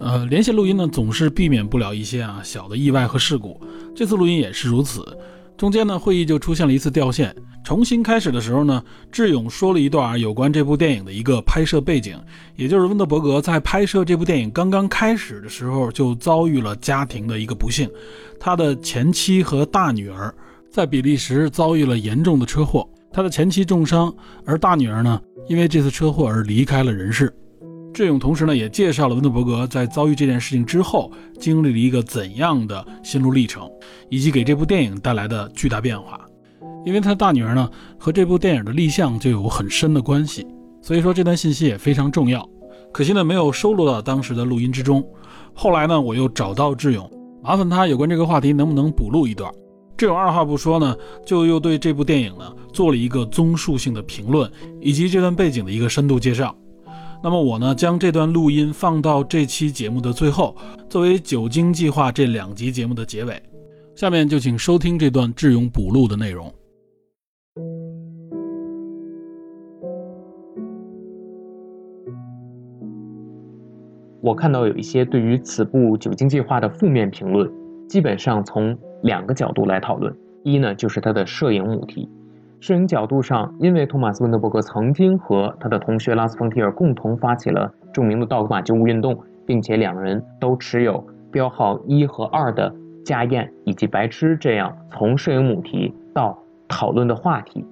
[0.00, 3.60] 呃，连线录音呢，总是避免不了一些啊小的意外和事故，
[3.94, 5.04] 这次录音也是如此。
[5.58, 7.36] 中间呢，会议就出现了一次掉线。
[7.64, 12.14] 重新开始的时候呢，智勇说了一段有关这部电影的一个拍摄背景，
[12.56, 17.90] 也就是温德伯格在拍摄这部电影刚刚开始的时候就遭遇了家庭的一个不幸，
[18.38, 20.32] 他的前妻和大女儿
[20.70, 27.34] 在比利时遭遇了严重的车祸，他的前妻重伤，而大女儿呢，因为这次车祸而离开了人世。
[27.94, 33.70] 智勇同时呢，也介绍了温德伯格在遭遇这件事情之后经历了一个怎样的心路历程，
[34.10, 36.20] 以及给这部电影带来的巨大变化。
[36.84, 40.46] 因为他大女儿呢和这部电影的立项就有很深的关系，
[40.82, 42.48] 所以说这段信息也非常重要。
[42.92, 45.04] 可惜呢没有收录到当时的录音之中。
[45.52, 47.10] 后来呢我又找到志勇，
[47.42, 49.52] 麻烦他有关这个话题能不能补录一段。
[49.96, 56.54] 志勇二话不说呢，就又对这部电影呢做了一个综述性的评论，以及这段背景的一个深度介绍。
[57.22, 60.54] 那么我呢将这段录音放到这期节目的最后，
[60.90, 63.40] 作为《酒精计划》这两集节目的结尾。
[63.94, 66.52] 下面就请收听这段志勇补录的内容。
[74.24, 77.46] 我看到有一些对于此部《酒精计划》的负面评论，
[77.86, 80.10] 基本上从两个角度来讨论。
[80.42, 82.08] 一呢，就是它的摄影母题。
[82.58, 89.14] 摄影角度上，因为托马斯·温德伯格曾经和他的同学拉斯·冯提尔共同发起了著名的“道格玛救物”运动，
[89.44, 92.70] 并且两人都持有标号一和二的
[93.04, 97.62] 《家宴》以及《白痴》这样从摄影母题到讨论的话题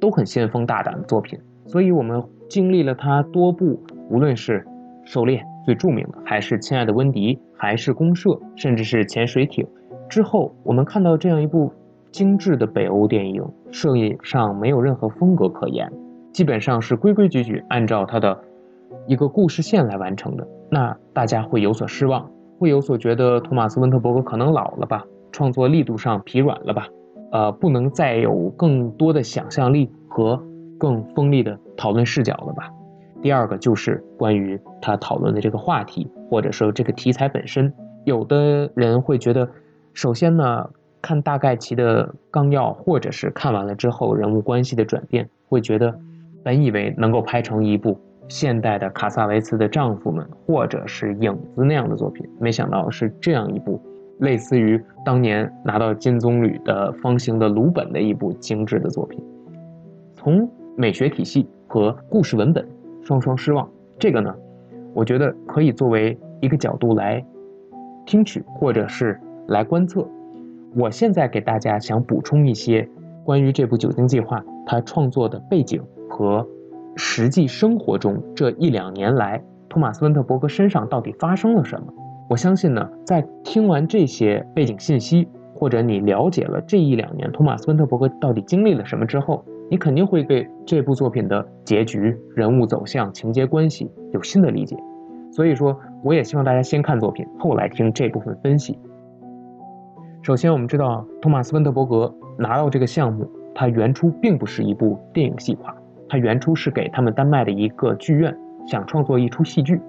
[0.00, 1.38] 都很先锋大胆的作品。
[1.66, 3.78] 所以，我们经历了他多部，
[4.08, 4.60] 无论是
[5.04, 5.36] 《狩猎》。
[5.68, 9.66] 最著名的还是《亲爱的温迪》，还是公社，甚至是潜水艇。
[10.08, 11.70] 之后，我们看到这样一部
[12.10, 15.92] 精致的北欧电影，摄影上没有任何风格可言，
[16.32, 18.38] 基本上是规规矩矩按照它的
[19.06, 20.48] 一个故事线来完成的。
[20.70, 26.88] 那大家会有所失望，会有所觉得托马斯·温特伯格可能老了吧，创作力度上疲软了吧，
[27.30, 30.42] 呃，不能再有更多的想象力和
[30.78, 32.70] 更锋利的讨论视角了吧。
[33.20, 37.72] 第二个就是关于他讨论的这个话题，或者说这个题材本身。
[38.04, 39.46] 有的人会觉得，
[39.92, 40.70] 首先呢，
[41.02, 45.94] 看大概其的纲要，或者是看完了之后人物关系的转变，会觉得，
[46.42, 53.78] 本以为能够拍成一部现代的卡萨维茨的丈夫们，或者是影子那样的作品，没想到是这样一部
[54.20, 59.22] 类似于当年拿到金棕榈的方形的鲁本的一部精致的作品。
[60.14, 62.77] 从美学体系和故事文本。
[63.08, 63.66] 双双失望，
[63.98, 64.34] 这个呢，
[64.92, 67.24] 我觉得可以作为一个角度来
[68.04, 70.06] 听取，或者是来观测。
[70.76, 72.86] 我现在给大家想补充一些
[73.24, 76.46] 关于这部《酒精计划》它创作的背景和
[76.96, 81.86] 实际生活中这一两年来托马斯·温特伯格身上到底发生了什么。
[82.28, 89.42] 我相信呢，在听完这些背景信息，或者你了解了这一两年托马斯·温特伯格到底经历了什么之后。
[89.70, 94.76] 你肯定会对这部作品的结局、人物走向、情节关系有新的理解，
[95.30, 98.78] 所以说，我也希望大家先看作品，后来听这部分分析。
[100.22, 105.74] 首先，我们知道托马斯·温特伯格拿到这个项目，他原初并不是一部电影计划，
[106.08, 108.34] 他原初是给他们丹麦的一个剧院
[108.66, 109.80] 想创作一出戏剧，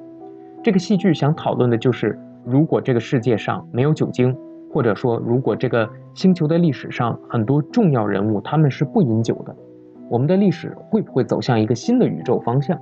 [0.62, 4.36] 这个戏剧想讨论的就是，如果这个世界上没有酒精，
[4.72, 9.56] 或者说如果这个星球的历史上很多重要人物他们是不饮酒的，
[10.10, 12.80] 我们的历史会不会走向一个新的宇宙方向？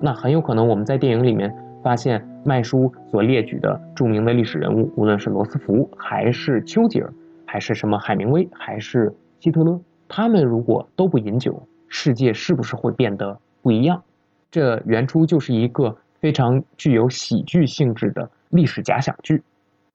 [0.00, 7.12] 那很有可能我们在电影里面发现麦叔所列举的著名的历史人物，无论是罗斯福还是丘吉尔。
[7.44, 14.02] 还是什么海明威，还是希特勒，他们如果都不饮酒，世界是不是会变得不一样？
[14.50, 19.42] 这原初就是一个非常具有喜剧性质的历史假想剧，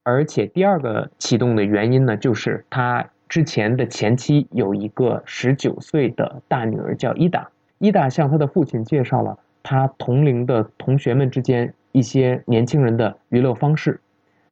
[0.03, 13.99] 而且第二个启动的原因呢，就是他之前的前妻有一个十九岁的大女儿叫伊达，伊达向他的父亲介绍了他同龄的同学们之间一些年轻人的娱乐方式。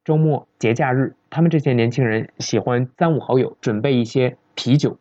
[0.04, 4.98] 周末、节假日，他们这些年轻人喜欢三五好友准备一些啤酒，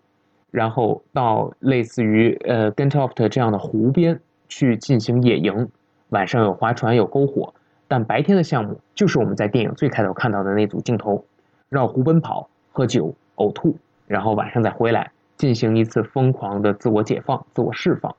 [0.51, 5.69] 然后到类似于呃 Gentoft 这样的湖边去进行野营。
[6.11, 7.53] 晚上有划船、有篝火，
[7.89, 11.25] 但白天的项目就是我们在电影最开头看到的那组镜头：
[11.69, 13.77] 绕湖奔跑、喝酒、呕吐，
[14.07, 18.15] 然后晚上再回来进行一次疯狂的自我解放、自我释放。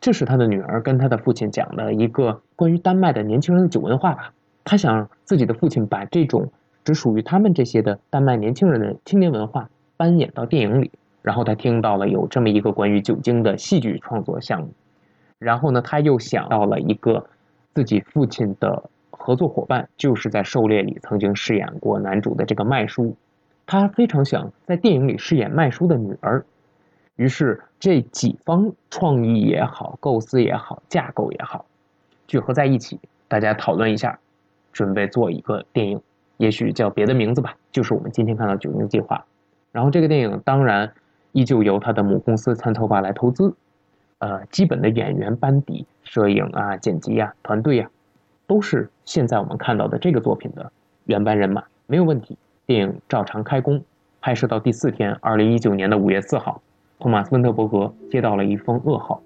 [0.00, 4.32] 这是他的女儿跟他的父亲讲的一个关于丹麦的年轻人的酒文化吧。
[4.64, 6.50] 他想自己的父亲把这种
[6.84, 10.90] 只属于他们这些的丹麦年轻人的青年文化搬演到电影里，
[11.22, 14.68] 然后他听到了有这么一个关于酒精的戏剧创作项目，
[15.38, 17.26] 然后呢，他又想到了一个
[17.74, 23.16] 自己父亲的合作伙伴，就是在《狩猎》里曾经饰演过男主的这个麦叔，
[23.66, 26.44] 他非常想在电影里饰演麦叔的女儿，
[27.16, 31.66] 于是这几方创意也好，构思也好，架构也好，
[32.26, 34.18] 聚合在一起，大家讨论一下。
[34.72, 36.00] 准备做一个电影，
[36.36, 39.16] 也许叫别的名字吧，就是我们今天看到《九零计划》。
[39.70, 40.92] 然后这个电影当然
[41.30, 43.54] 依旧由他的母公司参头发来投资，
[44.18, 47.90] 呃，基本的演员班底、摄影啊、剪辑啊、团队啊，
[48.48, 50.72] 都是现在我们看到的这个作品的
[51.04, 52.36] 原班人马，没有问题。
[52.66, 53.82] 电影照常开工，
[54.22, 56.62] 拍摄到第四天，二零一九年的五月四号，
[56.98, 59.22] 托马斯·温特伯格接到了一封噩耗，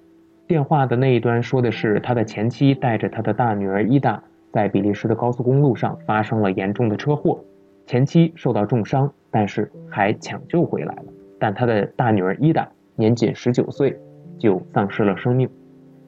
[0.48, 4.20] 电话的那一端说的是他的前妻带着他的大女儿伊达。
[4.50, 7.38] 在比利时的高速公路上发生了严重的车祸，
[7.86, 11.04] 前妻受到重伤，但是还抢救回来了。
[11.38, 12.66] 但他的大女儿伊达
[12.96, 13.96] 年仅十九岁，
[14.38, 15.48] 就丧失了生命。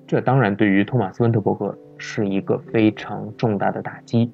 [0.07, 4.33] 这当然对于托马斯·温特伯格是一个非常重大的打击，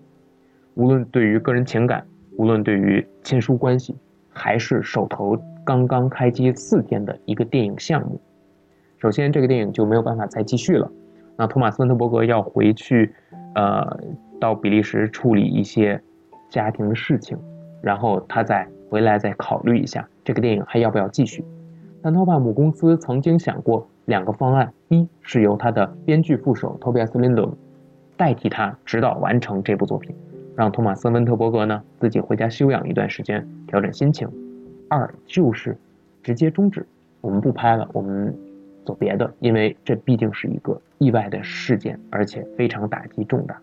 [0.75, 2.07] 无论对于个人情感，
[2.37, 3.95] 无论对于亲疏关系，
[4.29, 8.21] 还是手头刚刚开机四天的一个电影项目。
[8.99, 10.91] 首先，这个电影就没有办法再继续了。
[11.37, 13.15] 那托马斯·温特伯格要回去。
[13.59, 13.99] 呃，
[14.39, 15.99] 到比利时处理一些
[16.51, 17.39] 家庭的事情，
[17.81, 21.43] 然后他再回来再考虑一下这个电影还要不要继续。
[22.03, 27.51] 但托帕姆公司曾经想过两个方案：一是由他的编剧副手托比亚斯·林德
[28.15, 30.15] 代替他指导完成这部作品，
[30.57, 34.29] 让托马斯·温特伯格呢自己回家休养一段时间，调整心情；
[34.89, 35.77] 二就是
[36.23, 36.87] 直接终止，
[37.21, 38.37] 我们不拍了，我们。
[38.87, 43.61] 做别的，因为这毕竟是一个意外的事件，而且非常打击重大。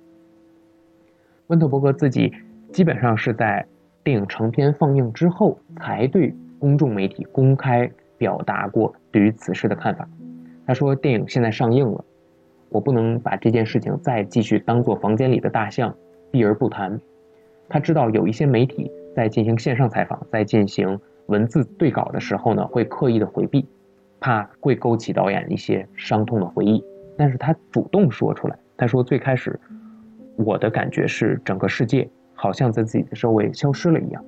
[1.47, 2.33] 温特伯格自己
[2.73, 3.65] 基本上是在
[4.03, 10.05] 电影成片放映之后，才对公众媒体公开表达过对于此事的看法。
[10.67, 12.03] 他说：“电影现在上映了，
[12.67, 15.95] 我不能把这件事情再继续当做房间里的大象，
[16.34, 16.99] 避而不谈。”
[17.69, 23.65] 他知道有一些媒体在进行线上采访，在进行文字对稿的时候呢，会刻意的回避。
[24.19, 26.81] 怕会勾起导演一些伤痛的回忆，
[27.17, 28.57] 但是他主动说出来。
[28.77, 29.59] 他说：“最开始，
[30.38, 34.23] 我的感觉是整个世界好像在自己的周围消失了一样，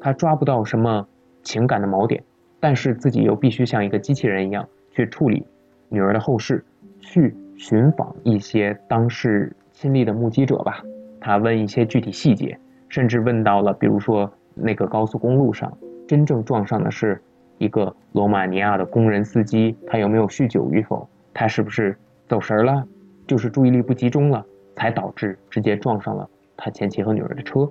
[0.00, 1.06] 他抓不到什么
[1.42, 2.24] 情感的锚点，
[2.58, 5.46] 但是自己又必须像一个机器人一样去处理
[5.90, 6.64] 女儿的后事，
[7.00, 10.82] 去寻访一些当事亲历的目击者吧。
[11.26, 12.56] 他问一些具体细节，
[12.88, 15.76] 甚至问到了，比如说那个高速公路上
[16.06, 17.20] 真正撞上的是。”
[17.58, 21.08] 一个罗马尼亚的工人司机，他有没有酗酒与否？
[21.32, 21.96] 他是不是
[22.28, 22.86] 走神了？
[23.26, 24.44] 就是注意力不集中了，
[24.74, 27.66] 才导致直接撞上了他前妻和女儿的车。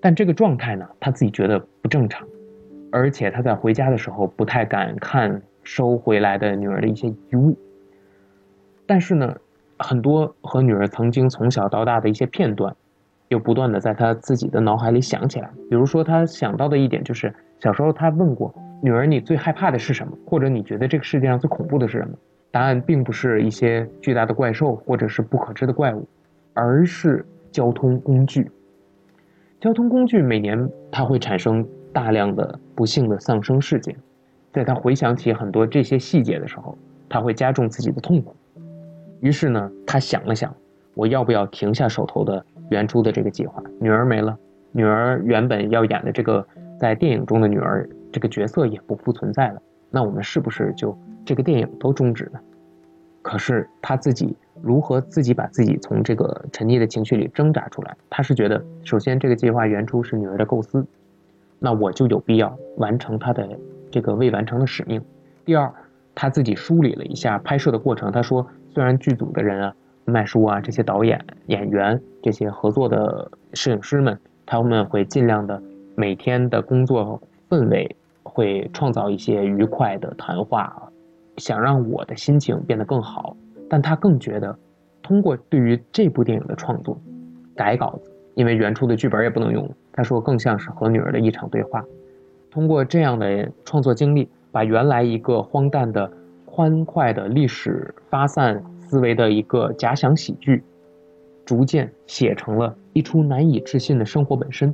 [0.00, 2.24] 但这个状态呢，他自己觉得不正常，
[2.92, 7.58] 而且他在回家的时候不太敢看收回来的女儿的一些遗物。
[8.86, 9.36] 但是呢，
[9.84, 12.74] 很多和女儿曾经从小到大的一些片段，
[13.28, 15.50] 又不断的在他自己的脑海里想起来。
[15.68, 17.30] 比如说，他想到的一点就是
[17.60, 18.54] 小时候他问过。
[18.80, 20.16] 女儿，你最害怕的是什么？
[20.26, 22.14] 或者你觉得这个世界上最恐怖的是什么？
[22.50, 26.08] 答案并不是一些巨大的怪兽，或者是不可知的怪物，
[26.54, 28.50] 而是交通工具。
[29.60, 33.94] 交通工具每年它会产生大量的不幸的丧生事件，
[34.50, 38.34] 在他回想起很多这些细节的时候，他会加重自己的痛苦。
[39.24, 40.54] 于是呢，他想了想，
[40.92, 43.62] 我要不要停下手头的原初的这个计划？
[43.80, 44.38] 女儿没了，
[44.70, 46.46] 女儿原本要演的这个
[46.78, 50.94] 在电影中的女儿这个角色也不复存在了，那我们是不是就
[51.24, 52.40] 这个电影都终止呢？
[53.22, 57.96] 可是他自己如何自己把自己从这个沉溺的情绪里挣扎出来？
[58.10, 60.84] 他是觉得，首先这个计划原初是女儿的构思，
[61.58, 63.48] 那我就有必要完成他的
[63.90, 65.02] 这个未完成的使命。
[65.46, 65.72] 第二，
[66.14, 69.74] 他自己梳理了一下拍摄的过程，他说，虽然剧组的人啊、
[70.04, 75.62] 麦叔啊、这些导演、演员、这些合作的摄影师们，他们会尽量的
[75.94, 80.90] 每天的工作氛围会创造一些愉快的谈话。
[81.36, 83.36] 想让我的心情变得更好，
[83.68, 84.56] 但他更觉得，
[85.02, 86.96] 通过对于这部电影的创作，
[87.56, 89.68] 改稿子，因为原初的剧本也不能用。
[89.92, 91.84] 他说更像是和女儿的一场对话。
[92.50, 96.08] 通过这样的创作经历，把原来一个荒诞的、
[96.54, 100.62] 欢快的历史发散思维的一个假想喜剧，
[101.44, 104.72] 逐渐写成了一出难以置信的生活本身。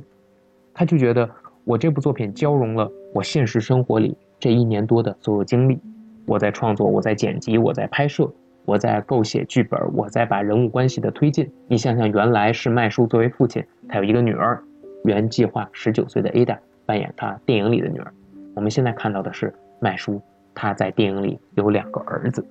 [0.75, 1.27] 他就觉得
[1.63, 5.79] 我这部作品交融了我现实生活里这一年多的所有经历。
[6.27, 8.31] 我在创作，我在剪辑，我在拍摄，
[8.63, 11.51] 我在构写剧本，我在把人物关系的推进。
[11.67, 14.61] 你想想，原来是麦叔作为父亲，他有一个女儿，
[15.03, 18.13] 原计划十九岁的 Ada 扮演他电影里的女儿。
[18.53, 20.21] 我们现在看到的是麦叔，
[20.53, 22.45] 他在电影里有两个儿子。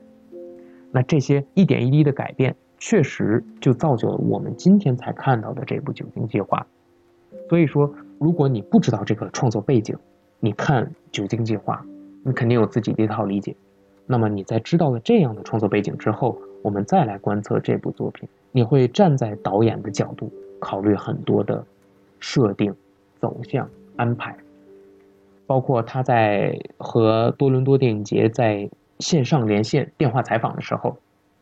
[0.90, 6.66] 那这些一点一滴的改变，确实就造就了我们今天才看到的这部《酒精计划》。
[7.48, 9.96] 所以说，如果你不知道这个创作背景，
[10.38, 11.84] 你看《酒精计划》。
[12.22, 13.56] 你肯定有自己的一套理解，
[14.06, 21.64] 那么你在知道了这样的创作背景之后，我们再来观测这部作品，你会站在导演的角度考虑很多的
[22.18, 22.74] 设定、
[23.18, 23.66] 走向、
[23.96, 24.36] 安排，
[25.50, 28.70] 包括他在和多伦多电影节在
[29.00, 30.96] 线上连线电话采访的时候，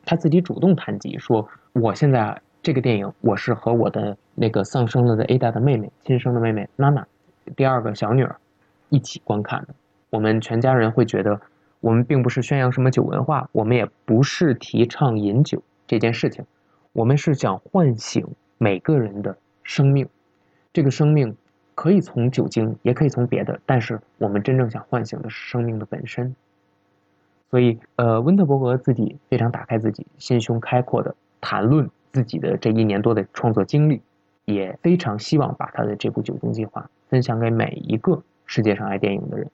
[0.06, 7.06] 他自己主动谈及说：“我现在这个电影，我是和我的那个丧生了的 Ada 的妹妹，亲生的妹妹娜娜，
[7.54, 8.34] 第二个小女儿
[8.88, 9.74] 一起观看的。”
[10.08, 11.38] 我们全家人会觉得，
[11.80, 16.42] 我们并不是宣扬什么酒文化，我们也不是提倡饮酒这件事情，
[16.94, 18.26] 我们是想唤醒
[18.56, 20.08] 每个人的生命。
[20.72, 21.36] 这个生命
[21.78, 26.34] 可以从酒精，也可以从别的，但是我们真正想唤醒的是生命的本身。
[27.50, 34.02] 所以，呃，温特伯格自己非常打开自己，心胸开阔的谈论自己的这一年多的创作经历，
[34.44, 39.48] 也非常希望把他的这部酒精计划分享给每一个世界上爱电影的人。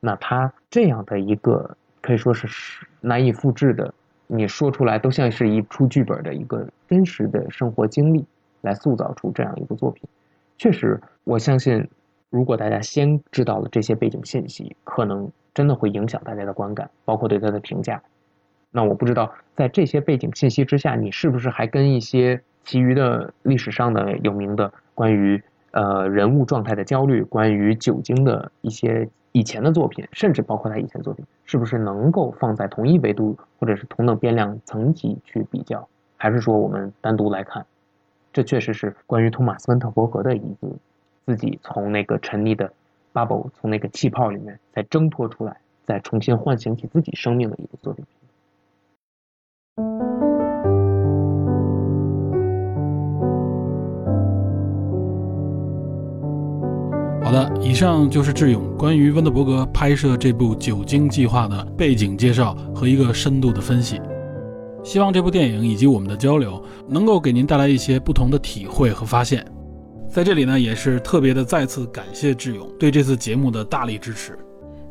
[0.00, 3.94] 那他这样的一个可以说是难以复制的，
[4.26, 8.26] 你说出来都像是一出剧本的一个真实的生活经历，
[8.60, 10.06] 来塑造出这样一部作品。
[10.58, 11.88] 确实，我相信，
[12.30, 18.02] 如果大家先知道了这些背景信息，可能真的会影响大家的观感，包括对他的评价。
[18.70, 29.08] 那我不知道，在这些背景信息之下，你是不是还跟一些其余的历史上的有名的关于呃人物状态的焦虑，关于酒精的一些。
[29.32, 35.86] 以前的作品，甚至包括他以前作品，是不是能够放在同一维度或者是同等变量层级去比较？
[36.16, 37.64] 还是说我们单独来看？
[38.32, 40.76] 这确实是关于托马斯·温特伯格的一部
[41.26, 42.72] 自己从那个沉溺的
[43.12, 48.04] bubble，从那个气泡里面再挣脱出来，再重新唤醒起自己生命的一部作品。
[57.24, 64.00] 好的，以上就是智勇关于温德伯格拍摄这部《酒精计划》的背景介绍和一个深度的分析。
[64.82, 69.44] 希望这部电影以及我们的交流能够给您带来一些不同的体会和发现。
[70.10, 74.38] 在这里呢，也是特别的再次感谢智勇对这次节目的大力支持，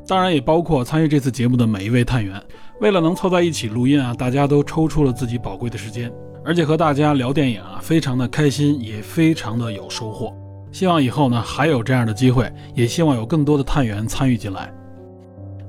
[0.07, 2.41] 当然也包括参与这次节目的每一位探员。
[2.79, 6.11] 为了能凑在一起录音啊，大家都抽出了自己宝贵的时间，
[6.45, 10.31] 而且和大家聊电影啊，非常的开心，也非常的有收获。
[10.71, 14.71] 希望以后呢还有这样的机会，也希望有更多的探员参与进来。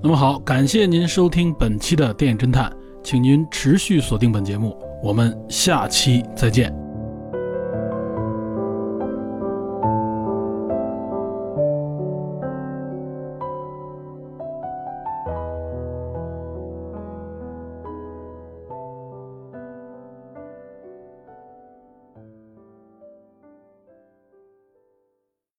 [0.03, 2.71] 那么好，感谢您收听本期的电影侦探，
[3.03, 6.88] 请您持续锁定本节目，我们下期再见。